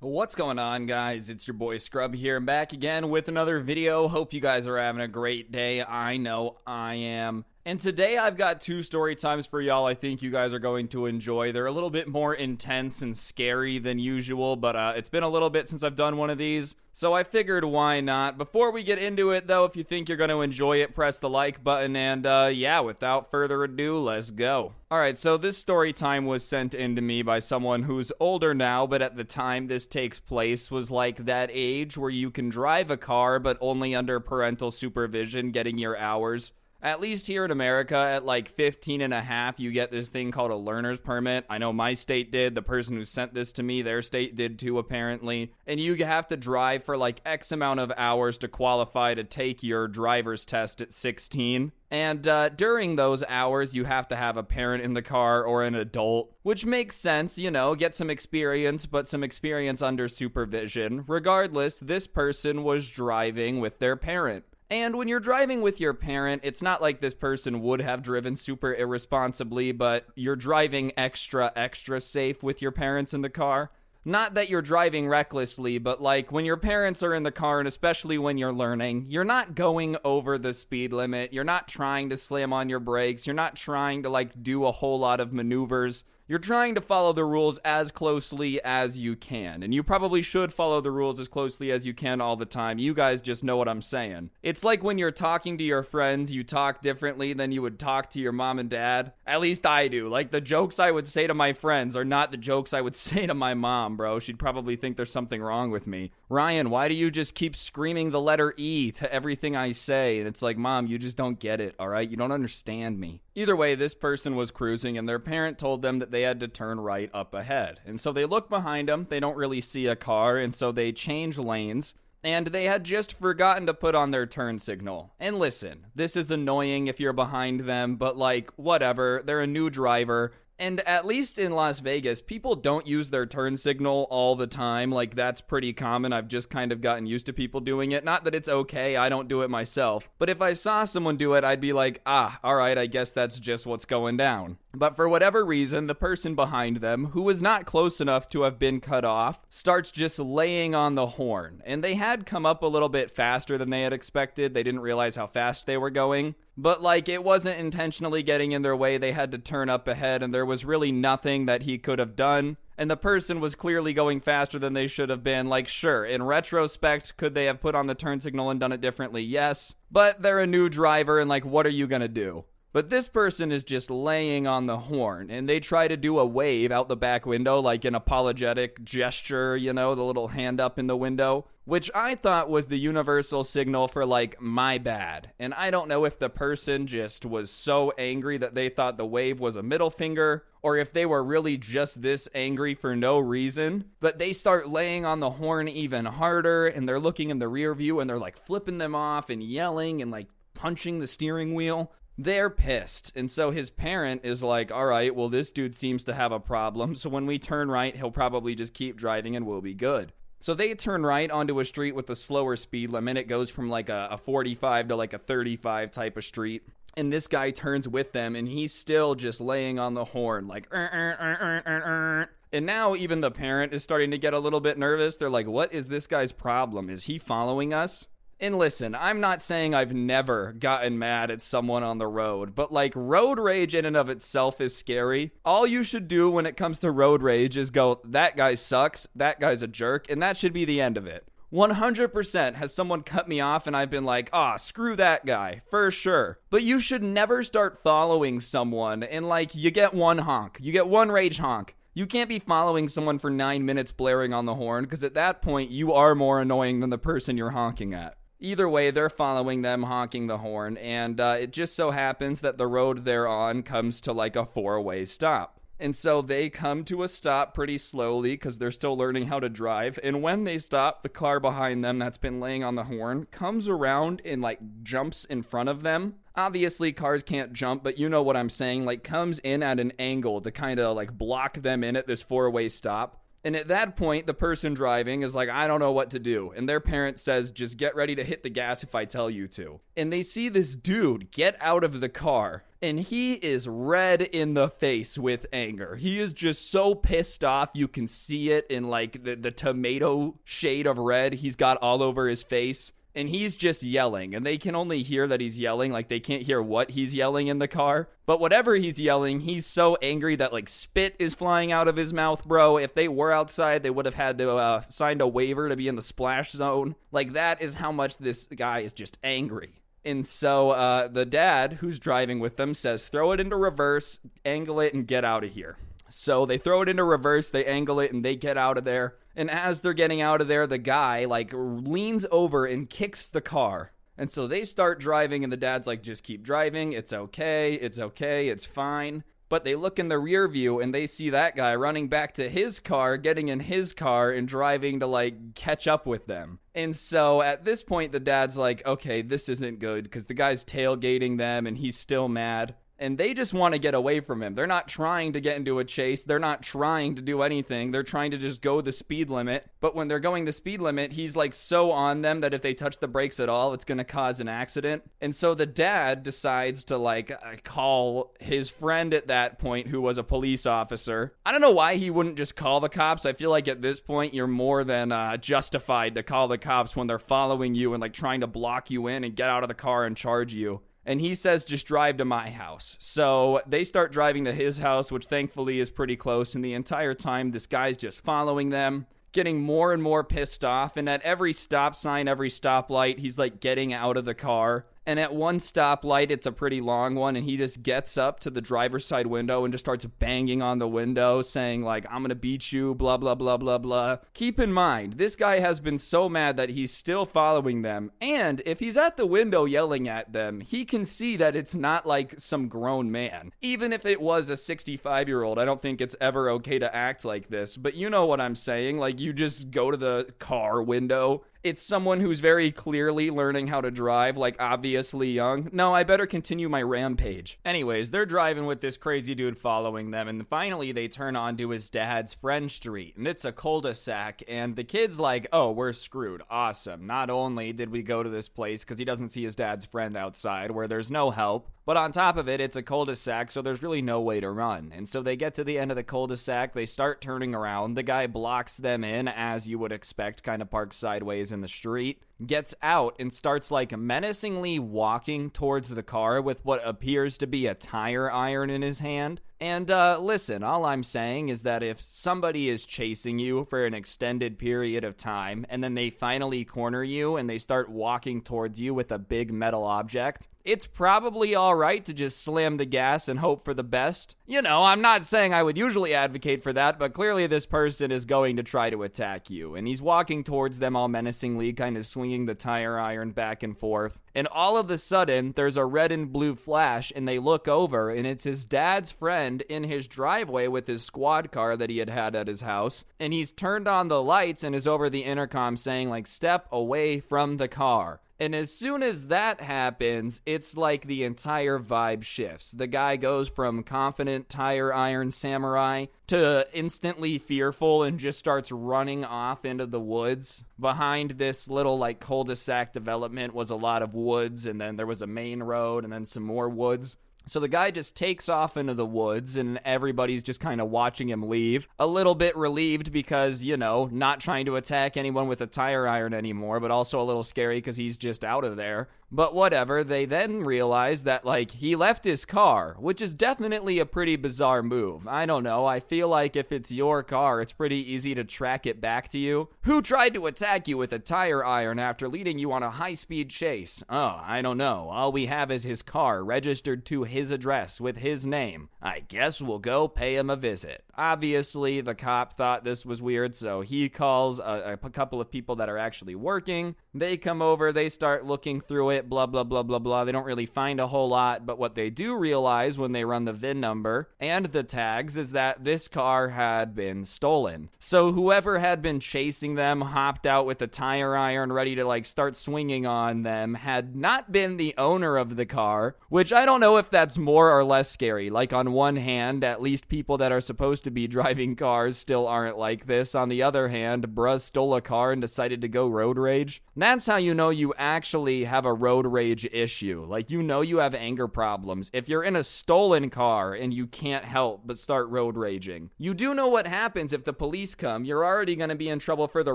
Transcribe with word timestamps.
What's 0.00 0.36
going 0.36 0.60
on, 0.60 0.86
guys? 0.86 1.28
It's 1.28 1.48
your 1.48 1.54
boy 1.54 1.78
Scrub 1.78 2.14
here, 2.14 2.38
back 2.38 2.72
again 2.72 3.10
with 3.10 3.26
another 3.26 3.58
video. 3.58 4.06
Hope 4.06 4.32
you 4.32 4.40
guys 4.40 4.68
are 4.68 4.78
having 4.78 5.00
a 5.00 5.08
great 5.08 5.50
day. 5.50 5.82
I 5.82 6.18
know 6.18 6.58
I 6.64 6.94
am. 6.94 7.44
And 7.64 7.78
today 7.78 8.16
I've 8.16 8.38
got 8.38 8.62
two 8.62 8.82
story 8.82 9.14
times 9.14 9.46
for 9.46 9.60
y'all 9.60 9.84
I 9.84 9.92
think 9.92 10.22
you 10.22 10.30
guys 10.30 10.54
are 10.54 10.58
going 10.58 10.88
to 10.88 11.04
enjoy. 11.04 11.52
They're 11.52 11.66
a 11.66 11.72
little 11.72 11.90
bit 11.90 12.08
more 12.08 12.32
intense 12.32 13.02
and 13.02 13.14
scary 13.14 13.78
than 13.78 13.98
usual, 13.98 14.56
but 14.56 14.74
uh, 14.74 14.94
it's 14.96 15.10
been 15.10 15.22
a 15.22 15.28
little 15.28 15.50
bit 15.50 15.68
since 15.68 15.82
I've 15.82 15.96
done 15.96 16.16
one 16.16 16.30
of 16.30 16.38
these, 16.38 16.76
so 16.94 17.12
I 17.12 17.24
figured 17.24 17.64
why 17.64 18.00
not. 18.00 18.38
Before 18.38 18.70
we 18.70 18.82
get 18.82 18.98
into 18.98 19.32
it, 19.32 19.48
though, 19.48 19.64
if 19.66 19.76
you 19.76 19.84
think 19.84 20.08
you're 20.08 20.16
going 20.16 20.30
to 20.30 20.40
enjoy 20.40 20.78
it, 20.78 20.94
press 20.94 21.18
the 21.18 21.28
like 21.28 21.62
button, 21.62 21.94
and 21.94 22.24
uh, 22.24 22.50
yeah, 22.50 22.80
without 22.80 23.30
further 23.30 23.62
ado, 23.64 23.98
let's 23.98 24.30
go. 24.30 24.72
Alright, 24.90 25.18
so 25.18 25.36
this 25.36 25.58
story 25.58 25.92
time 25.92 26.24
was 26.24 26.46
sent 26.46 26.72
in 26.72 26.96
to 26.96 27.02
me 27.02 27.20
by 27.20 27.38
someone 27.38 27.82
who's 27.82 28.12
older 28.18 28.54
now, 28.54 28.86
but 28.86 29.02
at 29.02 29.16
the 29.16 29.24
time 29.24 29.66
this 29.66 29.86
takes 29.86 30.18
place 30.18 30.70
was 30.70 30.90
like 30.90 31.26
that 31.26 31.50
age 31.52 31.98
where 31.98 32.08
you 32.08 32.30
can 32.30 32.48
drive 32.48 32.90
a 32.90 32.96
car, 32.96 33.38
but 33.38 33.58
only 33.60 33.94
under 33.94 34.20
parental 34.20 34.70
supervision, 34.70 35.50
getting 35.50 35.76
your 35.76 35.98
hours. 35.98 36.52
At 36.80 37.00
least 37.00 37.26
here 37.26 37.44
in 37.44 37.50
America, 37.50 37.96
at 37.96 38.24
like 38.24 38.48
15 38.50 39.00
and 39.00 39.12
a 39.12 39.20
half, 39.20 39.58
you 39.58 39.72
get 39.72 39.90
this 39.90 40.10
thing 40.10 40.30
called 40.30 40.52
a 40.52 40.56
learner's 40.56 41.00
permit. 41.00 41.44
I 41.50 41.58
know 41.58 41.72
my 41.72 41.94
state 41.94 42.30
did. 42.30 42.54
The 42.54 42.62
person 42.62 42.96
who 42.96 43.04
sent 43.04 43.34
this 43.34 43.50
to 43.52 43.64
me, 43.64 43.82
their 43.82 44.00
state 44.00 44.36
did 44.36 44.60
too, 44.60 44.78
apparently. 44.78 45.52
And 45.66 45.80
you 45.80 45.96
have 46.04 46.28
to 46.28 46.36
drive 46.36 46.84
for 46.84 46.96
like 46.96 47.20
X 47.26 47.50
amount 47.50 47.80
of 47.80 47.92
hours 47.96 48.38
to 48.38 48.48
qualify 48.48 49.14
to 49.14 49.24
take 49.24 49.64
your 49.64 49.88
driver's 49.88 50.44
test 50.44 50.80
at 50.80 50.92
16. 50.92 51.72
And 51.90 52.28
uh, 52.28 52.50
during 52.50 52.94
those 52.94 53.24
hours, 53.28 53.74
you 53.74 53.84
have 53.84 54.06
to 54.08 54.16
have 54.16 54.36
a 54.36 54.44
parent 54.44 54.84
in 54.84 54.94
the 54.94 55.02
car 55.02 55.42
or 55.42 55.64
an 55.64 55.74
adult, 55.74 56.32
which 56.42 56.64
makes 56.64 56.94
sense, 56.94 57.38
you 57.38 57.50
know, 57.50 57.74
get 57.74 57.96
some 57.96 58.10
experience, 58.10 58.86
but 58.86 59.08
some 59.08 59.24
experience 59.24 59.82
under 59.82 60.06
supervision. 60.06 61.02
Regardless, 61.08 61.80
this 61.80 62.06
person 62.06 62.62
was 62.62 62.88
driving 62.88 63.58
with 63.58 63.80
their 63.80 63.96
parent. 63.96 64.44
And 64.70 64.96
when 64.96 65.08
you're 65.08 65.18
driving 65.18 65.62
with 65.62 65.80
your 65.80 65.94
parent, 65.94 66.42
it's 66.44 66.60
not 66.60 66.82
like 66.82 67.00
this 67.00 67.14
person 67.14 67.62
would 67.62 67.80
have 67.80 68.02
driven 68.02 68.36
super 68.36 68.74
irresponsibly, 68.74 69.72
but 69.72 70.06
you're 70.14 70.36
driving 70.36 70.92
extra, 70.96 71.52
extra 71.56 72.02
safe 72.02 72.42
with 72.42 72.60
your 72.60 72.72
parents 72.72 73.14
in 73.14 73.22
the 73.22 73.30
car. 73.30 73.70
Not 74.04 74.34
that 74.34 74.50
you're 74.50 74.62
driving 74.62 75.08
recklessly, 75.08 75.78
but 75.78 76.02
like 76.02 76.30
when 76.30 76.44
your 76.44 76.56
parents 76.58 77.02
are 77.02 77.14
in 77.14 77.22
the 77.22 77.32
car, 77.32 77.58
and 77.58 77.68
especially 77.68 78.18
when 78.18 78.36
you're 78.36 78.52
learning, 78.52 79.06
you're 79.08 79.24
not 79.24 79.54
going 79.54 79.96
over 80.04 80.38
the 80.38 80.52
speed 80.52 80.92
limit. 80.92 81.32
You're 81.32 81.44
not 81.44 81.66
trying 81.66 82.10
to 82.10 82.16
slam 82.16 82.52
on 82.52 82.68
your 82.68 82.80
brakes. 82.80 83.26
You're 83.26 83.34
not 83.34 83.56
trying 83.56 84.02
to 84.02 84.10
like 84.10 84.42
do 84.42 84.66
a 84.66 84.72
whole 84.72 84.98
lot 84.98 85.20
of 85.20 85.32
maneuvers. 85.32 86.04
You're 86.30 86.38
trying 86.38 86.74
to 86.74 86.82
follow 86.82 87.14
the 87.14 87.24
rules 87.24 87.56
as 87.64 87.90
closely 87.90 88.62
as 88.62 88.98
you 88.98 89.16
can, 89.16 89.62
and 89.62 89.72
you 89.72 89.82
probably 89.82 90.20
should 90.20 90.52
follow 90.52 90.82
the 90.82 90.90
rules 90.90 91.18
as 91.18 91.26
closely 91.26 91.72
as 91.72 91.86
you 91.86 91.94
can 91.94 92.20
all 92.20 92.36
the 92.36 92.44
time. 92.44 92.78
You 92.78 92.92
guys 92.92 93.22
just 93.22 93.42
know 93.42 93.56
what 93.56 93.66
I'm 93.66 93.80
saying. 93.80 94.28
It's 94.42 94.62
like 94.62 94.84
when 94.84 94.98
you're 94.98 95.10
talking 95.10 95.56
to 95.56 95.64
your 95.64 95.82
friends, 95.82 96.30
you 96.30 96.44
talk 96.44 96.82
differently 96.82 97.32
than 97.32 97.50
you 97.50 97.62
would 97.62 97.78
talk 97.78 98.10
to 98.10 98.20
your 98.20 98.32
mom 98.32 98.58
and 98.58 98.68
dad. 98.68 99.14
At 99.26 99.40
least 99.40 99.64
I 99.64 99.88
do. 99.88 100.10
Like 100.10 100.30
the 100.30 100.42
jokes 100.42 100.78
I 100.78 100.90
would 100.90 101.08
say 101.08 101.26
to 101.26 101.32
my 101.32 101.54
friends 101.54 101.96
are 101.96 102.04
not 102.04 102.30
the 102.30 102.36
jokes 102.36 102.74
I 102.74 102.82
would 102.82 102.94
say 103.08 103.26
to 103.26 103.32
my 103.32 103.54
mom, 103.54 103.96
bro. 103.96 104.18
She'd 104.18 104.38
probably 104.38 104.76
think 104.76 104.98
there's 104.98 105.10
something 105.10 105.40
wrong 105.40 105.70
with 105.70 105.86
me. 105.86 106.10
Ryan, 106.28 106.68
why 106.68 106.88
do 106.88 106.94
you 106.94 107.10
just 107.10 107.34
keep 107.34 107.56
screaming 107.56 108.10
the 108.10 108.20
letter 108.20 108.52
E 108.58 108.92
to 108.92 109.10
everything 109.10 109.56
I 109.56 109.70
say? 109.70 110.18
And 110.18 110.28
it's 110.28 110.42
like, 110.42 110.58
Mom, 110.58 110.86
you 110.86 110.98
just 110.98 111.16
don't 111.16 111.40
get 111.40 111.58
it, 111.58 111.74
all 111.78 111.88
right? 111.88 112.06
You 112.06 112.18
don't 112.18 112.32
understand 112.32 113.00
me. 113.00 113.22
Either 113.38 113.54
way, 113.54 113.76
this 113.76 113.94
person 113.94 114.34
was 114.34 114.50
cruising, 114.50 114.98
and 114.98 115.08
their 115.08 115.20
parent 115.20 115.60
told 115.60 115.80
them 115.80 116.00
that 116.00 116.10
they 116.10 116.22
had 116.22 116.40
to 116.40 116.48
turn 116.48 116.80
right 116.80 117.08
up 117.14 117.32
ahead. 117.32 117.78
And 117.86 118.00
so 118.00 118.10
they 118.10 118.24
look 118.24 118.50
behind 118.50 118.88
them, 118.88 119.06
they 119.08 119.20
don't 119.20 119.36
really 119.36 119.60
see 119.60 119.86
a 119.86 119.94
car, 119.94 120.38
and 120.38 120.52
so 120.52 120.72
they 120.72 120.90
change 120.90 121.38
lanes. 121.38 121.94
And 122.24 122.48
they 122.48 122.64
had 122.64 122.82
just 122.82 123.12
forgotten 123.12 123.64
to 123.66 123.74
put 123.74 123.94
on 123.94 124.10
their 124.10 124.26
turn 124.26 124.58
signal. 124.58 125.14
And 125.20 125.38
listen, 125.38 125.86
this 125.94 126.16
is 126.16 126.32
annoying 126.32 126.88
if 126.88 126.98
you're 126.98 127.12
behind 127.12 127.60
them, 127.60 127.94
but 127.94 128.16
like, 128.16 128.50
whatever. 128.56 129.22
They're 129.24 129.40
a 129.40 129.46
new 129.46 129.70
driver. 129.70 130.32
And 130.58 130.80
at 130.80 131.06
least 131.06 131.38
in 131.38 131.52
Las 131.52 131.78
Vegas, 131.78 132.20
people 132.20 132.56
don't 132.56 132.86
use 132.86 133.10
their 133.10 133.26
turn 133.26 133.56
signal 133.56 134.08
all 134.10 134.34
the 134.34 134.48
time. 134.48 134.90
Like, 134.90 135.14
that's 135.14 135.40
pretty 135.40 135.72
common. 135.72 136.12
I've 136.12 136.26
just 136.26 136.50
kind 136.50 136.72
of 136.72 136.80
gotten 136.80 137.06
used 137.06 137.26
to 137.26 137.32
people 137.32 137.60
doing 137.60 137.92
it. 137.92 138.04
Not 138.04 138.24
that 138.24 138.34
it's 138.34 138.48
okay, 138.48 138.96
I 138.96 139.08
don't 139.08 139.28
do 139.28 139.42
it 139.42 139.50
myself. 139.50 140.10
But 140.18 140.28
if 140.28 140.42
I 140.42 140.54
saw 140.54 140.84
someone 140.84 141.16
do 141.16 141.34
it, 141.34 141.44
I'd 141.44 141.60
be 141.60 141.72
like, 141.72 142.00
ah, 142.06 142.40
alright, 142.42 142.76
I 142.76 142.86
guess 142.86 143.12
that's 143.12 143.38
just 143.38 143.66
what's 143.66 143.84
going 143.84 144.16
down. 144.16 144.58
But 144.74 144.96
for 144.96 145.08
whatever 145.08 145.44
reason, 145.44 145.86
the 145.86 145.94
person 145.94 146.34
behind 146.34 146.78
them, 146.78 147.06
who 147.06 147.22
was 147.22 147.40
not 147.40 147.64
close 147.64 148.00
enough 148.00 148.28
to 148.30 148.42
have 148.42 148.58
been 148.58 148.80
cut 148.80 149.04
off, 149.04 149.40
starts 149.48 149.90
just 149.90 150.18
laying 150.18 150.74
on 150.74 150.94
the 150.94 151.06
horn. 151.06 151.62
And 151.64 151.82
they 151.82 151.94
had 151.94 152.26
come 152.26 152.44
up 152.44 152.62
a 152.62 152.66
little 152.66 152.88
bit 152.88 153.10
faster 153.10 153.58
than 153.58 153.70
they 153.70 153.82
had 153.82 153.92
expected. 153.92 154.54
They 154.54 154.62
didn't 154.62 154.80
realize 154.80 155.16
how 155.16 155.26
fast 155.26 155.66
they 155.66 155.76
were 155.76 155.90
going. 155.90 156.34
But 156.60 156.82
like 156.82 157.08
it 157.08 157.22
wasn't 157.22 157.60
intentionally 157.60 158.24
getting 158.24 158.50
in 158.50 158.62
their 158.62 158.74
way. 158.74 158.98
They 158.98 159.12
had 159.12 159.30
to 159.30 159.38
turn 159.38 159.68
up 159.68 159.86
ahead, 159.86 160.24
and 160.24 160.34
there 160.34 160.44
was 160.44 160.64
really 160.64 160.90
nothing 160.90 161.46
that 161.46 161.62
he 161.62 161.78
could 161.78 162.00
have 162.00 162.16
done. 162.16 162.56
And 162.76 162.90
the 162.90 162.96
person 162.96 163.38
was 163.38 163.54
clearly 163.54 163.92
going 163.92 164.20
faster 164.20 164.58
than 164.58 164.72
they 164.72 164.88
should 164.88 165.08
have 165.08 165.22
been. 165.22 165.48
Like, 165.48 165.68
sure, 165.68 166.04
in 166.04 166.24
retrospect, 166.24 167.16
could 167.16 167.34
they 167.34 167.44
have 167.44 167.60
put 167.60 167.76
on 167.76 167.86
the 167.86 167.94
turn 167.94 168.20
signal 168.20 168.50
and 168.50 168.58
done 168.58 168.72
it 168.72 168.80
differently? 168.80 169.22
Yes. 169.22 169.76
But 169.88 170.20
they're 170.20 170.40
a 170.40 170.48
new 170.48 170.68
driver, 170.68 171.20
and 171.20 171.30
like, 171.30 171.44
what 171.44 171.64
are 171.64 171.70
you 171.70 171.86
gonna 171.86 172.08
do? 172.08 172.44
But 172.70 172.90
this 172.90 173.08
person 173.08 173.50
is 173.50 173.64
just 173.64 173.90
laying 173.90 174.46
on 174.46 174.66
the 174.66 174.76
horn, 174.76 175.30
and 175.30 175.48
they 175.48 175.58
try 175.58 175.88
to 175.88 175.96
do 175.96 176.18
a 176.18 176.26
wave 176.26 176.70
out 176.70 176.88
the 176.88 176.96
back 176.96 177.24
window, 177.24 177.60
like 177.60 177.84
an 177.86 177.94
apologetic 177.94 178.84
gesture, 178.84 179.56
you 179.56 179.72
know, 179.72 179.94
the 179.94 180.04
little 180.04 180.28
hand 180.28 180.60
up 180.60 180.78
in 180.78 180.86
the 180.86 180.96
window, 180.96 181.46
which 181.64 181.90
I 181.94 182.14
thought 182.14 182.50
was 182.50 182.66
the 182.66 182.78
universal 182.78 183.42
signal 183.42 183.88
for, 183.88 184.04
like, 184.04 184.38
my 184.40 184.76
bad. 184.76 185.32
And 185.38 185.54
I 185.54 185.70
don't 185.70 185.88
know 185.88 186.04
if 186.04 186.18
the 186.18 186.28
person 186.28 186.86
just 186.86 187.24
was 187.24 187.50
so 187.50 187.92
angry 187.96 188.36
that 188.36 188.54
they 188.54 188.68
thought 188.68 188.98
the 188.98 189.06
wave 189.06 189.40
was 189.40 189.56
a 189.56 189.62
middle 189.62 189.90
finger, 189.90 190.44
or 190.60 190.76
if 190.76 190.92
they 190.92 191.06
were 191.06 191.24
really 191.24 191.56
just 191.56 192.02
this 192.02 192.28
angry 192.34 192.74
for 192.74 192.94
no 192.94 193.18
reason. 193.18 193.86
But 193.98 194.18
they 194.18 194.34
start 194.34 194.68
laying 194.68 195.06
on 195.06 195.20
the 195.20 195.30
horn 195.30 195.68
even 195.68 196.04
harder, 196.04 196.66
and 196.66 196.86
they're 196.86 197.00
looking 197.00 197.30
in 197.30 197.38
the 197.38 197.48
rear 197.48 197.74
view, 197.74 198.00
and 198.00 198.10
they're 198.10 198.18
like 198.18 198.36
flipping 198.36 198.76
them 198.76 198.94
off 198.94 199.30
and 199.30 199.42
yelling 199.42 200.02
and 200.02 200.10
like 200.10 200.28
punching 200.52 200.98
the 200.98 201.06
steering 201.06 201.54
wheel 201.54 201.92
they're 202.18 202.50
pissed. 202.50 203.12
And 203.14 203.30
so 203.30 203.52
his 203.52 203.70
parent 203.70 204.22
is 204.24 204.42
like, 204.42 204.72
all 204.72 204.86
right, 204.86 205.14
well, 205.14 205.28
this 205.28 205.52
dude 205.52 205.74
seems 205.74 206.02
to 206.04 206.14
have 206.14 206.32
a 206.32 206.40
problem. 206.40 206.96
So 206.96 207.08
when 207.08 207.26
we 207.26 207.38
turn 207.38 207.70
right, 207.70 207.96
he'll 207.96 208.10
probably 208.10 208.56
just 208.56 208.74
keep 208.74 208.96
driving 208.96 209.36
and 209.36 209.46
we'll 209.46 209.60
be 209.60 209.74
good. 209.74 210.12
So 210.40 210.54
they 210.54 210.74
turn 210.74 211.06
right 211.06 211.30
onto 211.30 211.58
a 211.60 211.64
street 211.64 211.94
with 211.94 212.10
a 212.10 212.16
slower 212.16 212.56
speed 212.56 212.90
limit. 212.90 213.16
It 213.16 213.28
goes 213.28 213.50
from 213.50 213.70
like 213.70 213.88
a, 213.88 214.08
a 214.12 214.18
45 214.18 214.88
to 214.88 214.96
like 214.96 215.12
a 215.12 215.18
35 215.18 215.92
type 215.92 216.16
of 216.16 216.24
street. 216.24 216.62
And 216.96 217.12
this 217.12 217.28
guy 217.28 217.52
turns 217.52 217.88
with 217.88 218.12
them 218.12 218.34
and 218.34 218.48
he's 218.48 218.74
still 218.74 219.14
just 219.14 219.40
laying 219.40 219.78
on 219.78 219.94
the 219.94 220.04
horn, 220.04 220.48
like, 220.48 220.66
"Er, 220.72 220.90
er, 220.92 221.16
er, 221.20 221.38
er, 221.40 221.62
er, 221.66 221.82
er." 221.86 222.30
and 222.52 222.66
now 222.66 222.96
even 222.96 223.20
the 223.20 223.30
parent 223.30 223.72
is 223.72 223.84
starting 223.84 224.10
to 224.10 224.18
get 224.18 224.34
a 224.34 224.38
little 224.38 224.60
bit 224.60 224.78
nervous. 224.78 225.16
They're 225.16 225.30
like, 225.30 225.46
what 225.46 225.72
is 225.72 225.86
this 225.86 226.06
guy's 226.06 226.32
problem? 226.32 226.90
Is 226.90 227.04
he 227.04 227.18
following 227.18 227.72
us? 227.72 228.08
And 228.40 228.56
listen, 228.56 228.94
I'm 228.94 229.20
not 229.20 229.42
saying 229.42 229.74
I've 229.74 229.92
never 229.92 230.52
gotten 230.52 230.96
mad 230.96 231.32
at 231.32 231.42
someone 231.42 231.82
on 231.82 231.98
the 231.98 232.06
road, 232.06 232.54
but 232.54 232.72
like 232.72 232.92
road 232.94 233.36
rage 233.40 233.74
in 233.74 233.84
and 233.84 233.96
of 233.96 234.08
itself 234.08 234.60
is 234.60 234.76
scary. 234.76 235.32
All 235.44 235.66
you 235.66 235.82
should 235.82 236.06
do 236.06 236.30
when 236.30 236.46
it 236.46 236.56
comes 236.56 236.78
to 236.80 236.90
road 236.92 237.20
rage 237.20 237.56
is 237.56 237.72
go, 237.72 238.00
that 238.04 238.36
guy 238.36 238.54
sucks, 238.54 239.08
that 239.16 239.40
guy's 239.40 239.62
a 239.62 239.66
jerk, 239.66 240.08
and 240.08 240.22
that 240.22 240.36
should 240.36 240.52
be 240.52 240.64
the 240.64 240.80
end 240.80 240.96
of 240.96 241.04
it. 241.04 241.26
100% 241.52 242.54
has 242.54 242.72
someone 242.72 243.02
cut 243.02 243.26
me 243.26 243.40
off 243.40 243.66
and 243.66 243.76
I've 243.76 243.90
been 243.90 244.04
like, 244.04 244.30
ah, 244.32 244.54
screw 244.54 244.94
that 244.96 245.26
guy, 245.26 245.62
for 245.68 245.90
sure. 245.90 246.38
But 246.48 246.62
you 246.62 246.78
should 246.78 247.02
never 247.02 247.42
start 247.42 247.82
following 247.82 248.38
someone 248.38 249.02
and 249.02 249.28
like, 249.28 249.54
you 249.56 249.72
get 249.72 249.94
one 249.94 250.18
honk, 250.18 250.58
you 250.60 250.70
get 250.70 250.86
one 250.86 251.10
rage 251.10 251.38
honk. 251.38 251.74
You 251.94 252.06
can't 252.06 252.28
be 252.28 252.38
following 252.38 252.86
someone 252.86 253.18
for 253.18 253.30
nine 253.30 253.64
minutes 253.64 253.90
blaring 253.90 254.32
on 254.32 254.44
the 254.44 254.54
horn 254.54 254.84
because 254.84 255.02
at 255.02 255.14
that 255.14 255.42
point 255.42 255.72
you 255.72 255.92
are 255.92 256.14
more 256.14 256.40
annoying 256.40 256.78
than 256.78 256.90
the 256.90 256.98
person 256.98 257.36
you're 257.36 257.50
honking 257.50 257.92
at. 257.92 258.17
Either 258.40 258.68
way, 258.68 258.90
they're 258.90 259.10
following 259.10 259.62
them, 259.62 259.82
honking 259.82 260.28
the 260.28 260.38
horn, 260.38 260.76
and 260.76 261.20
uh, 261.20 261.36
it 261.40 261.52
just 261.52 261.74
so 261.74 261.90
happens 261.90 262.40
that 262.40 262.56
the 262.56 262.66
road 262.66 263.04
they're 263.04 263.26
on 263.26 263.62
comes 263.62 264.00
to 264.00 264.12
like 264.12 264.36
a 264.36 264.46
four 264.46 264.80
way 264.80 265.04
stop. 265.04 265.58
And 265.80 265.94
so 265.94 266.22
they 266.22 266.48
come 266.48 266.84
to 266.84 267.04
a 267.04 267.08
stop 267.08 267.54
pretty 267.54 267.78
slowly 267.78 268.30
because 268.30 268.58
they're 268.58 268.72
still 268.72 268.96
learning 268.96 269.26
how 269.26 269.38
to 269.38 269.48
drive. 269.48 269.98
And 270.02 270.22
when 270.22 270.42
they 270.42 270.58
stop, 270.58 271.02
the 271.02 271.08
car 271.08 271.38
behind 271.38 271.84
them 271.84 271.98
that's 271.98 272.18
been 272.18 272.40
laying 272.40 272.64
on 272.64 272.74
the 272.74 272.84
horn 272.84 273.26
comes 273.30 273.68
around 273.68 274.20
and 274.24 274.42
like 274.42 274.58
jumps 274.82 275.24
in 275.24 275.42
front 275.42 275.68
of 275.68 275.82
them. 275.82 276.16
Obviously, 276.34 276.92
cars 276.92 277.22
can't 277.22 277.52
jump, 277.52 277.84
but 277.84 277.98
you 277.98 278.08
know 278.08 278.22
what 278.22 278.36
I'm 278.36 278.50
saying. 278.50 278.84
Like, 278.84 279.02
comes 279.02 279.38
in 279.40 279.62
at 279.62 279.80
an 279.80 279.92
angle 279.98 280.40
to 280.40 280.50
kind 280.50 280.78
of 280.78 280.96
like 280.96 281.16
block 281.16 281.54
them 281.62 281.82
in 281.82 281.96
at 281.96 282.06
this 282.06 282.22
four 282.22 282.50
way 282.50 282.68
stop. 282.68 283.24
And 283.48 283.56
at 283.56 283.68
that 283.68 283.96
point, 283.96 284.26
the 284.26 284.34
person 284.34 284.74
driving 284.74 285.22
is 285.22 285.34
like, 285.34 285.48
I 285.48 285.66
don't 285.66 285.80
know 285.80 285.90
what 285.90 286.10
to 286.10 286.18
do. 286.18 286.52
And 286.54 286.68
their 286.68 286.80
parent 286.80 287.18
says, 287.18 287.50
just 287.50 287.78
get 287.78 287.96
ready 287.96 288.14
to 288.14 288.22
hit 288.22 288.42
the 288.42 288.50
gas 288.50 288.82
if 288.82 288.94
I 288.94 289.06
tell 289.06 289.30
you 289.30 289.48
to. 289.48 289.80
And 289.96 290.12
they 290.12 290.22
see 290.22 290.50
this 290.50 290.74
dude 290.74 291.30
get 291.30 291.56
out 291.58 291.82
of 291.82 292.02
the 292.02 292.10
car 292.10 292.64
and 292.82 293.00
he 293.00 293.32
is 293.36 293.66
red 293.66 294.20
in 294.20 294.52
the 294.52 294.68
face 294.68 295.16
with 295.16 295.46
anger. 295.50 295.96
He 295.96 296.18
is 296.18 296.34
just 296.34 296.70
so 296.70 296.94
pissed 296.94 297.42
off. 297.42 297.70
You 297.72 297.88
can 297.88 298.06
see 298.06 298.50
it 298.50 298.66
in 298.68 298.90
like 298.90 299.24
the, 299.24 299.34
the 299.34 299.50
tomato 299.50 300.38
shade 300.44 300.86
of 300.86 300.98
red 300.98 301.32
he's 301.32 301.56
got 301.56 301.78
all 301.78 302.02
over 302.02 302.28
his 302.28 302.42
face 302.42 302.92
and 303.18 303.28
he's 303.28 303.56
just 303.56 303.82
yelling 303.82 304.34
and 304.34 304.46
they 304.46 304.56
can 304.56 304.76
only 304.76 305.02
hear 305.02 305.26
that 305.26 305.40
he's 305.40 305.58
yelling 305.58 305.90
like 305.90 306.08
they 306.08 306.20
can't 306.20 306.44
hear 306.44 306.62
what 306.62 306.92
he's 306.92 307.16
yelling 307.16 307.48
in 307.48 307.58
the 307.58 307.68
car. 307.68 308.08
But 308.26 308.40
whatever 308.40 308.76
he's 308.76 309.00
yelling 309.00 309.40
he's 309.40 309.66
so 309.66 309.96
angry 310.00 310.36
that 310.36 310.52
like 310.52 310.68
spit 310.68 311.16
is 311.18 311.34
flying 311.34 311.72
out 311.72 311.88
of 311.88 311.96
his 311.96 312.12
mouth 312.12 312.44
bro. 312.44 312.78
If 312.78 312.94
they 312.94 313.08
were 313.08 313.32
outside 313.32 313.82
they 313.82 313.90
would 313.90 314.06
have 314.06 314.14
had 314.14 314.38
to 314.38 314.50
uh, 314.56 314.82
signed 314.88 315.20
a 315.20 315.26
waiver 315.26 315.68
to 315.68 315.76
be 315.76 315.88
in 315.88 315.96
the 315.96 316.02
splash 316.02 316.52
zone. 316.52 316.94
Like 317.10 317.32
that 317.32 317.60
is 317.60 317.74
how 317.74 317.90
much 317.90 318.18
this 318.18 318.46
guy 318.46 318.80
is 318.80 318.92
just 318.92 319.18
angry. 319.24 319.82
And 320.04 320.24
so 320.24 320.70
uh, 320.70 321.08
the 321.08 321.26
dad 321.26 321.74
who's 321.74 321.98
driving 321.98 322.38
with 322.38 322.56
them 322.56 322.72
says 322.72 323.08
throw 323.08 323.32
it 323.32 323.40
into 323.40 323.56
reverse 323.56 324.20
angle 324.44 324.80
it 324.80 324.94
and 324.94 325.06
get 325.06 325.24
out 325.24 325.42
of 325.42 325.52
here 325.52 325.76
so 326.08 326.46
they 326.46 326.58
throw 326.58 326.82
it 326.82 326.88
into 326.88 327.04
reverse, 327.04 327.50
they 327.50 327.64
angle 327.64 328.00
it, 328.00 328.12
and 328.12 328.24
they 328.24 328.36
get 328.36 328.56
out 328.56 328.78
of 328.78 328.84
there. 328.84 329.16
And 329.36 329.50
as 329.50 329.80
they're 329.80 329.92
getting 329.92 330.20
out 330.20 330.40
of 330.40 330.48
there, 330.48 330.66
the 330.66 330.78
guy 330.78 331.24
like 331.24 331.50
leans 331.52 332.26
over 332.30 332.66
and 332.66 332.90
kicks 332.90 333.28
the 333.28 333.40
car. 333.40 333.92
And 334.16 334.32
so 334.32 334.46
they 334.46 334.64
start 334.64 335.00
driving, 335.00 335.44
and 335.44 335.52
the 335.52 335.56
dad's 335.56 335.86
like, 335.86 336.02
just 336.02 336.24
keep 336.24 336.42
driving. 336.42 336.92
It's 336.92 337.12
okay. 337.12 337.74
It's 337.74 338.00
okay. 338.00 338.48
It's 338.48 338.64
fine. 338.64 339.22
But 339.48 339.64
they 339.64 339.76
look 339.76 339.98
in 339.98 340.08
the 340.08 340.18
rear 340.18 340.46
view 340.46 340.78
and 340.80 340.94
they 340.94 341.06
see 341.06 341.30
that 341.30 341.56
guy 341.56 341.74
running 341.74 342.08
back 342.08 342.34
to 342.34 342.50
his 342.50 342.80
car, 342.80 343.16
getting 343.16 343.48
in 343.48 343.60
his 343.60 343.94
car, 343.94 344.30
and 344.30 344.46
driving 344.46 345.00
to 345.00 345.06
like 345.06 345.54
catch 345.54 345.86
up 345.86 346.04
with 346.06 346.26
them. 346.26 346.58
And 346.74 346.94
so 346.94 347.40
at 347.40 347.64
this 347.64 347.82
point, 347.82 348.12
the 348.12 348.20
dad's 348.20 348.58
like, 348.58 348.84
okay, 348.84 349.22
this 349.22 349.48
isn't 349.48 349.78
good 349.78 350.04
because 350.04 350.26
the 350.26 350.34
guy's 350.34 350.64
tailgating 350.64 351.38
them 351.38 351.66
and 351.66 351.78
he's 351.78 351.96
still 351.96 352.28
mad 352.28 352.74
and 352.98 353.18
they 353.18 353.34
just 353.34 353.54
want 353.54 353.74
to 353.74 353.78
get 353.78 353.94
away 353.94 354.20
from 354.20 354.42
him. 354.42 354.54
They're 354.54 354.66
not 354.66 354.88
trying 354.88 355.32
to 355.34 355.40
get 355.40 355.56
into 355.56 355.78
a 355.78 355.84
chase. 355.84 356.22
They're 356.22 356.38
not 356.38 356.62
trying 356.62 357.16
to 357.16 357.22
do 357.22 357.42
anything. 357.42 357.90
They're 357.90 358.02
trying 358.02 358.32
to 358.32 358.38
just 358.38 358.60
go 358.60 358.80
the 358.80 358.92
speed 358.92 359.30
limit. 359.30 359.68
But 359.80 359.94
when 359.94 360.08
they're 360.08 360.18
going 360.18 360.44
the 360.44 360.52
speed 360.52 360.80
limit, 360.80 361.12
he's 361.12 361.36
like 361.36 361.54
so 361.54 361.92
on 361.92 362.22
them 362.22 362.40
that 362.40 362.54
if 362.54 362.62
they 362.62 362.74
touch 362.74 362.98
the 362.98 363.08
brakes 363.08 363.38
at 363.40 363.48
all, 363.48 363.72
it's 363.72 363.84
going 363.84 363.98
to 363.98 364.04
cause 364.04 364.40
an 364.40 364.48
accident. 364.48 365.02
And 365.20 365.34
so 365.34 365.54
the 365.54 365.66
dad 365.66 366.22
decides 366.22 366.84
to 366.84 366.98
like 366.98 367.30
uh, 367.30 367.56
call 367.62 368.34
his 368.40 368.68
friend 368.68 369.14
at 369.14 369.28
that 369.28 369.58
point 369.58 369.88
who 369.88 370.00
was 370.00 370.18
a 370.18 370.24
police 370.24 370.66
officer. 370.66 371.34
I 371.46 371.52
don't 371.52 371.60
know 371.60 371.72
why 371.72 371.96
he 371.96 372.10
wouldn't 372.10 372.36
just 372.36 372.56
call 372.56 372.80
the 372.80 372.88
cops. 372.88 373.26
I 373.26 373.32
feel 373.32 373.50
like 373.50 373.68
at 373.68 373.82
this 373.82 374.00
point 374.00 374.34
you're 374.34 374.46
more 374.46 374.84
than 374.84 375.12
uh, 375.12 375.36
justified 375.36 376.16
to 376.16 376.22
call 376.22 376.48
the 376.48 376.58
cops 376.58 376.96
when 376.96 377.06
they're 377.06 377.18
following 377.18 377.74
you 377.74 377.94
and 377.94 378.00
like 378.00 378.12
trying 378.12 378.40
to 378.40 378.46
block 378.46 378.90
you 378.90 379.06
in 379.06 379.24
and 379.24 379.36
get 379.36 379.48
out 379.48 379.62
of 379.62 379.68
the 379.68 379.74
car 379.74 380.04
and 380.04 380.16
charge 380.16 380.52
you 380.52 380.80
and 381.08 381.22
he 381.22 381.34
says 381.34 381.64
just 381.64 381.86
drive 381.86 382.18
to 382.18 382.24
my 382.26 382.50
house. 382.50 382.96
So 383.00 383.62
they 383.66 383.82
start 383.82 384.12
driving 384.12 384.44
to 384.44 384.52
his 384.52 384.78
house, 384.78 385.10
which 385.10 385.24
thankfully 385.24 385.80
is 385.80 385.90
pretty 385.90 386.16
close. 386.16 386.54
And 386.54 386.62
the 386.62 386.74
entire 386.74 387.14
time, 387.14 387.50
this 387.50 387.66
guy's 387.66 387.96
just 387.96 388.22
following 388.22 388.68
them, 388.68 389.06
getting 389.32 389.62
more 389.62 389.94
and 389.94 390.02
more 390.02 390.22
pissed 390.22 390.66
off. 390.66 390.98
And 390.98 391.08
at 391.08 391.22
every 391.22 391.54
stop 391.54 391.96
sign, 391.96 392.28
every 392.28 392.50
stoplight, 392.50 393.20
he's 393.20 393.38
like 393.38 393.58
getting 393.58 393.94
out 393.94 394.18
of 394.18 394.26
the 394.26 394.34
car 394.34 394.84
and 395.08 395.18
at 395.18 395.34
one 395.34 395.56
stoplight, 395.56 396.30
it's 396.30 396.44
a 396.44 396.52
pretty 396.52 396.82
long 396.82 397.14
one, 397.14 397.34
and 397.34 397.46
he 397.46 397.56
just 397.56 397.82
gets 397.82 398.18
up 398.18 398.40
to 398.40 398.50
the 398.50 398.60
driver's 398.60 399.06
side 399.06 399.26
window 399.26 399.64
and 399.64 399.72
just 399.72 399.82
starts 399.82 400.04
banging 400.04 400.60
on 400.60 400.78
the 400.78 400.86
window, 400.86 401.40
saying, 401.40 401.82
like, 401.82 402.04
I'm 402.10 402.20
gonna 402.20 402.34
beat 402.34 402.72
you, 402.72 402.94
blah, 402.94 403.16
blah, 403.16 403.34
blah, 403.34 403.56
blah, 403.56 403.78
blah. 403.78 404.18
Keep 404.34 404.60
in 404.60 404.70
mind, 404.70 405.14
this 405.14 405.34
guy 405.34 405.60
has 405.60 405.80
been 405.80 405.96
so 405.96 406.28
mad 406.28 406.58
that 406.58 406.68
he's 406.68 406.92
still 406.92 407.24
following 407.24 407.80
them, 407.80 408.12
and 408.20 408.60
if 408.66 408.80
he's 408.80 408.98
at 408.98 409.16
the 409.16 409.24
window 409.24 409.64
yelling 409.64 410.06
at 410.06 410.34
them, 410.34 410.60
he 410.60 410.84
can 410.84 411.06
see 411.06 411.36
that 411.36 411.56
it's 411.56 411.74
not 411.74 412.04
like 412.04 412.38
some 412.38 412.68
grown 412.68 413.10
man. 413.10 413.52
Even 413.62 413.94
if 413.94 414.04
it 414.04 414.20
was 414.20 414.50
a 414.50 414.56
65 414.56 415.26
year 415.26 415.42
old, 415.42 415.58
I 415.58 415.64
don't 415.64 415.80
think 415.80 416.02
it's 416.02 416.16
ever 416.20 416.50
okay 416.50 416.78
to 416.78 416.94
act 416.94 417.24
like 417.24 417.48
this, 417.48 417.78
but 417.78 417.94
you 417.94 418.10
know 418.10 418.26
what 418.26 418.42
I'm 418.42 418.54
saying. 418.54 418.98
Like, 418.98 419.18
you 419.18 419.32
just 419.32 419.70
go 419.70 419.90
to 419.90 419.96
the 419.96 420.34
car 420.38 420.82
window 420.82 421.44
it's 421.62 421.82
someone 421.82 422.20
who's 422.20 422.40
very 422.40 422.70
clearly 422.70 423.30
learning 423.30 423.66
how 423.66 423.80
to 423.80 423.90
drive, 423.90 424.36
like 424.36 424.56
obviously 424.60 425.30
young. 425.30 425.68
No, 425.72 425.94
I 425.94 426.04
better 426.04 426.26
continue 426.26 426.68
my 426.68 426.82
rampage. 426.82 427.58
Anyways, 427.64 428.10
they're 428.10 428.26
driving 428.26 428.66
with 428.66 428.80
this 428.80 428.96
crazy 428.96 429.34
dude 429.34 429.58
following 429.58 430.10
them, 430.10 430.28
and 430.28 430.46
finally 430.48 430.92
they 430.92 431.08
turn 431.08 431.36
onto 431.36 431.68
his 431.68 431.88
dad's 431.88 432.34
friend 432.34 432.70
Street, 432.70 433.16
and 433.16 433.26
it's 433.26 433.44
a 433.44 433.52
cul-de-sac, 433.52 434.42
and 434.46 434.76
the 434.76 434.84
kid's 434.84 435.18
like, 435.18 435.46
oh, 435.52 435.70
we're 435.70 435.92
screwed. 435.92 436.42
Awesome. 436.50 437.06
Not 437.06 437.30
only 437.30 437.72
did 437.72 437.90
we 437.90 438.02
go 438.02 438.22
to 438.22 438.30
this 438.30 438.48
place 438.48 438.84
because 438.84 438.98
he 438.98 439.04
doesn't 439.04 439.30
see 439.30 439.44
his 439.44 439.54
dad's 439.56 439.86
friend 439.86 440.16
outside 440.16 440.70
where 440.70 440.88
there's 440.88 441.10
no 441.10 441.30
help, 441.30 441.70
but 441.88 441.96
on 441.96 442.12
top 442.12 442.36
of 442.36 442.50
it, 442.50 442.60
it's 442.60 442.76
a 442.76 442.82
cul 442.82 443.06
de 443.06 443.16
sac, 443.16 443.50
so 443.50 443.62
there's 443.62 443.82
really 443.82 444.02
no 444.02 444.20
way 444.20 444.40
to 444.40 444.50
run. 444.50 444.92
And 444.94 445.08
so 445.08 445.22
they 445.22 445.36
get 445.36 445.54
to 445.54 445.64
the 445.64 445.78
end 445.78 445.90
of 445.90 445.96
the 445.96 446.02
cul 446.02 446.26
de 446.26 446.36
sac, 446.36 446.74
they 446.74 446.84
start 446.84 447.22
turning 447.22 447.54
around. 447.54 447.94
The 447.94 448.02
guy 448.02 448.26
blocks 448.26 448.76
them 448.76 449.02
in, 449.04 449.26
as 449.26 449.66
you 449.66 449.78
would 449.78 449.90
expect, 449.90 450.42
kind 450.42 450.60
of 450.60 450.68
parked 450.68 450.92
sideways 450.92 451.50
in 451.50 451.62
the 451.62 451.66
street 451.66 452.20
gets 452.46 452.74
out 452.82 453.16
and 453.18 453.32
starts 453.32 453.70
like 453.70 453.96
menacingly 453.96 454.78
walking 454.78 455.50
towards 455.50 455.88
the 455.88 456.02
car 456.02 456.40
with 456.40 456.64
what 456.64 456.80
appears 456.86 457.36
to 457.38 457.46
be 457.46 457.66
a 457.66 457.74
tire 457.74 458.30
iron 458.30 458.70
in 458.70 458.82
his 458.82 459.00
hand. 459.00 459.40
And 459.60 459.90
uh, 459.90 460.20
listen, 460.20 460.62
all 460.62 460.84
I'm 460.84 461.02
saying 461.02 461.48
is 461.48 461.62
that 461.62 461.82
if 461.82 462.00
somebody 462.00 462.68
is 462.68 462.86
chasing 462.86 463.40
you 463.40 463.66
for 463.68 463.84
an 463.84 463.94
extended 463.94 464.56
period 464.56 465.02
of 465.02 465.16
time 465.16 465.66
and 465.68 465.82
then 465.82 465.94
they 465.94 466.10
finally 466.10 466.64
corner 466.64 467.02
you 467.02 467.36
and 467.36 467.50
they 467.50 467.58
start 467.58 467.90
walking 467.90 468.40
towards 468.40 468.78
you 468.78 468.94
with 468.94 469.10
a 469.10 469.18
big 469.18 469.52
metal 469.52 469.82
object, 469.82 470.46
it's 470.64 470.86
probably 470.86 471.54
all 471.54 471.74
right 471.74 472.04
to 472.04 472.12
just 472.12 472.42
slam 472.42 472.76
the 472.76 472.84
gas 472.84 473.26
and 473.26 473.40
hope 473.40 473.64
for 473.64 473.74
the 473.74 473.82
best. 473.82 474.36
You 474.46 474.62
know, 474.62 474.84
I'm 474.84 475.00
not 475.00 475.24
saying 475.24 475.54
I 475.54 475.62
would 475.62 475.78
usually 475.78 476.14
advocate 476.14 476.62
for 476.62 476.72
that, 476.74 476.98
but 476.98 477.14
clearly 477.14 477.46
this 477.46 477.66
person 477.66 478.12
is 478.12 478.26
going 478.26 478.56
to 478.56 478.62
try 478.62 478.90
to 478.90 479.02
attack 479.02 479.50
you. 479.50 479.74
And 479.74 479.88
he's 479.88 480.02
walking 480.02 480.44
towards 480.44 480.78
them 480.78 480.94
all 480.94 481.08
menacingly, 481.08 481.72
kind 481.72 481.96
of 481.96 482.06
swinging 482.06 482.27
swinging 482.28 482.44
the 482.44 482.54
tire 482.54 482.98
iron 482.98 483.30
back 483.30 483.62
and 483.62 483.78
forth. 483.78 484.20
And 484.34 484.46
all 484.48 484.76
of 484.76 484.90
a 484.90 484.98
sudden, 484.98 485.52
there's 485.56 485.78
a 485.78 485.84
red 485.84 486.12
and 486.12 486.30
blue 486.30 486.56
flash, 486.56 487.10
and 487.16 487.26
they 487.26 487.38
look 487.38 487.66
over, 487.66 488.10
and 488.10 488.26
it's 488.26 488.44
his 488.44 488.66
dad's 488.66 489.10
friend 489.10 489.62
in 489.62 489.84
his 489.84 490.06
driveway 490.06 490.68
with 490.68 490.86
his 490.86 491.02
squad 491.02 491.50
car 491.50 491.74
that 491.78 491.88
he 491.88 491.96
had 491.98 492.10
had 492.10 492.36
at 492.36 492.46
his 492.46 492.60
house. 492.60 493.06
And 493.18 493.32
he's 493.32 493.50
turned 493.50 493.88
on 493.88 494.08
the 494.08 494.22
lights 494.22 494.62
and 494.62 494.74
is 494.74 494.86
over 494.86 495.08
the 495.08 495.24
intercom 495.24 495.78
saying, 495.78 496.10
like, 496.10 496.26
step 496.26 496.68
away 496.70 497.20
from 497.20 497.56
the 497.56 497.68
car. 497.68 498.20
And 498.40 498.54
as 498.54 498.72
soon 498.72 499.02
as 499.02 499.26
that 499.26 499.60
happens, 499.60 500.40
it's 500.46 500.76
like 500.76 501.06
the 501.06 501.24
entire 501.24 501.78
vibe 501.80 502.22
shifts. 502.22 502.70
The 502.70 502.86
guy 502.86 503.16
goes 503.16 503.48
from 503.48 503.82
confident 503.82 504.48
tire 504.48 504.94
iron 504.94 505.32
samurai 505.32 506.06
to 506.28 506.68
instantly 506.72 507.38
fearful 507.38 508.04
and 508.04 508.20
just 508.20 508.38
starts 508.38 508.70
running 508.70 509.24
off 509.24 509.64
into 509.64 509.86
the 509.86 510.00
woods. 510.00 510.64
Behind 510.78 511.32
this 511.32 511.68
little 511.68 511.98
like 511.98 512.20
cul-de-sac 512.20 512.92
development 512.92 513.54
was 513.54 513.70
a 513.70 513.76
lot 513.76 514.02
of 514.02 514.14
woods 514.14 514.66
and 514.66 514.80
then 514.80 514.94
there 514.94 515.06
was 515.06 515.22
a 515.22 515.26
main 515.26 515.60
road 515.60 516.04
and 516.04 516.12
then 516.12 516.24
some 516.24 516.44
more 516.44 516.68
woods. 516.68 517.16
So 517.48 517.60
the 517.60 517.68
guy 517.68 517.90
just 517.90 518.14
takes 518.14 518.48
off 518.48 518.76
into 518.76 518.94
the 518.94 519.06
woods, 519.06 519.56
and 519.56 519.80
everybody's 519.84 520.42
just 520.42 520.60
kind 520.60 520.80
of 520.80 520.90
watching 520.90 521.28
him 521.28 521.48
leave. 521.48 521.88
A 521.98 522.06
little 522.06 522.34
bit 522.34 522.56
relieved 522.56 523.10
because, 523.10 523.64
you 523.64 523.76
know, 523.76 524.08
not 524.12 524.40
trying 524.40 524.66
to 524.66 524.76
attack 524.76 525.16
anyone 525.16 525.48
with 525.48 525.60
a 525.60 525.66
tire 525.66 526.06
iron 526.06 526.34
anymore, 526.34 526.78
but 526.78 526.90
also 526.90 527.20
a 527.20 527.24
little 527.24 527.44
scary 527.44 527.78
because 527.78 527.96
he's 527.96 528.16
just 528.16 528.44
out 528.44 528.64
of 528.64 528.76
there. 528.76 529.08
But 529.30 529.54
whatever, 529.54 530.02
they 530.02 530.24
then 530.24 530.60
realize 530.60 531.24
that, 531.24 531.44
like, 531.44 531.72
he 531.72 531.94
left 531.94 532.24
his 532.24 532.46
car, 532.46 532.96
which 532.98 533.20
is 533.20 533.34
definitely 533.34 533.98
a 533.98 534.06
pretty 534.06 534.36
bizarre 534.36 534.82
move. 534.82 535.28
I 535.28 535.44
don't 535.44 535.62
know, 535.62 535.84
I 535.84 536.00
feel 536.00 536.28
like 536.28 536.56
if 536.56 536.72
it's 536.72 536.90
your 536.90 537.22
car, 537.22 537.60
it's 537.60 537.74
pretty 537.74 538.10
easy 538.10 538.34
to 538.34 538.44
track 538.44 538.86
it 538.86 539.00
back 539.02 539.28
to 539.30 539.38
you. 539.38 539.68
Who 539.82 540.00
tried 540.00 540.32
to 540.34 540.46
attack 540.46 540.88
you 540.88 540.96
with 540.96 541.12
a 541.12 541.18
tire 541.18 541.62
iron 541.64 541.98
after 541.98 542.26
leading 542.26 542.58
you 542.58 542.72
on 542.72 542.82
a 542.82 542.90
high 542.90 543.14
speed 543.14 543.50
chase? 543.50 544.02
Oh, 544.08 544.40
I 544.42 544.62
don't 544.62 544.78
know. 544.78 545.08
All 545.10 545.30
we 545.30 545.46
have 545.46 545.70
is 545.70 545.84
his 545.84 546.00
car 546.00 546.42
registered 546.42 547.04
to 547.06 547.24
his 547.24 547.52
address 547.52 548.00
with 548.00 548.16
his 548.16 548.46
name. 548.46 548.88
I 549.02 549.20
guess 549.20 549.60
we'll 549.60 549.78
go 549.78 550.08
pay 550.08 550.36
him 550.36 550.48
a 550.48 550.56
visit. 550.56 551.04
Obviously, 551.16 552.00
the 552.00 552.14
cop 552.14 552.54
thought 552.54 552.84
this 552.84 553.04
was 553.04 553.20
weird, 553.20 553.56
so 553.56 553.80
he 553.80 554.08
calls 554.08 554.58
a, 554.58 554.98
a 555.02 555.10
couple 555.10 555.40
of 555.40 555.50
people 555.50 555.76
that 555.76 555.88
are 555.88 555.98
actually 555.98 556.34
working. 556.34 556.94
They 557.12 557.36
come 557.36 557.60
over, 557.60 557.92
they 557.92 558.08
start 558.08 558.46
looking 558.46 558.80
through 558.80 559.10
it, 559.10 559.17
blah, 559.26 559.46
blah, 559.46 559.64
blah, 559.64 559.82
blah, 559.82 559.98
blah. 559.98 560.24
They 560.24 560.32
don't 560.32 560.46
really 560.46 560.66
find 560.66 561.00
a 561.00 561.08
whole 561.08 561.28
lot, 561.28 561.66
but 561.66 561.78
what 561.78 561.94
they 561.94 562.10
do 562.10 562.36
realize 562.36 562.98
when 562.98 563.10
they 563.10 563.24
run 563.24 563.46
the 563.46 563.52
VIN 563.52 563.80
number 563.80 564.30
and 564.38 564.66
the 564.66 564.84
tags 564.84 565.36
is 565.36 565.52
that 565.52 565.82
this 565.82 566.06
car 566.06 566.50
had 566.50 566.94
been 566.94 567.24
stolen. 567.24 567.90
So 567.98 568.30
whoever 568.32 568.78
had 568.78 569.02
been 569.02 569.18
chasing 569.18 569.74
them, 569.74 570.00
hopped 570.00 570.46
out 570.46 570.66
with 570.66 570.80
a 570.82 570.86
tire 570.86 571.36
iron, 571.36 571.72
ready 571.72 571.96
to 571.96 572.04
like 572.04 572.26
start 572.26 572.54
swinging 572.54 573.06
on 573.06 573.42
them, 573.42 573.74
had 573.74 574.14
not 574.14 574.52
been 574.52 574.76
the 574.76 574.94
owner 574.96 575.36
of 575.36 575.56
the 575.56 575.66
car, 575.66 576.14
which 576.28 576.52
I 576.52 576.64
don't 576.64 576.80
know 576.80 576.96
if 576.98 577.10
that's 577.10 577.38
more 577.38 577.76
or 577.76 577.82
less 577.82 578.08
scary. 578.08 578.50
Like, 578.50 578.72
on 578.72 578.92
one 578.92 579.16
hand, 579.16 579.64
at 579.64 579.82
least 579.82 580.08
people 580.08 580.38
that 580.38 580.52
are 580.52 580.60
supposed 580.60 581.02
to 581.04 581.08
to 581.08 581.12
be 581.12 581.26
driving 581.26 581.74
cars 581.74 582.18
still 582.18 582.46
aren't 582.46 582.76
like 582.76 583.06
this. 583.06 583.34
On 583.34 583.48
the 583.48 583.62
other 583.62 583.88
hand, 583.88 584.28
bruh 584.34 584.60
stole 584.60 584.94
a 584.94 585.00
car 585.00 585.32
and 585.32 585.40
decided 585.40 585.80
to 585.80 585.88
go 585.88 586.06
road 586.06 586.36
rage. 586.36 586.82
That's 586.94 587.26
how 587.26 587.36
you 587.36 587.54
know 587.54 587.70
you 587.70 587.94
actually 587.96 588.64
have 588.64 588.84
a 588.84 588.92
road 588.92 589.07
rage 589.26 589.66
issue. 589.72 590.24
Like, 590.28 590.50
you 590.50 590.62
know, 590.62 590.80
you 590.80 590.98
have 590.98 591.14
anger 591.14 591.48
problems. 591.48 592.10
If 592.12 592.28
you're 592.28 592.42
in 592.42 592.56
a 592.56 592.64
stolen 592.64 593.30
car 593.30 593.72
and 593.74 593.92
you 593.92 594.06
can't 594.06 594.44
help 594.44 594.82
but 594.86 594.98
start 594.98 595.28
road 595.28 595.56
raging, 595.56 596.10
you 596.18 596.34
do 596.34 596.54
know 596.54 596.68
what 596.68 596.86
happens 596.86 597.32
if 597.32 597.44
the 597.44 597.52
police 597.52 597.94
come. 597.94 598.24
You're 598.24 598.44
already 598.44 598.76
going 598.76 598.90
to 598.90 598.94
be 598.94 599.08
in 599.08 599.18
trouble 599.18 599.48
for 599.48 599.62
the 599.62 599.74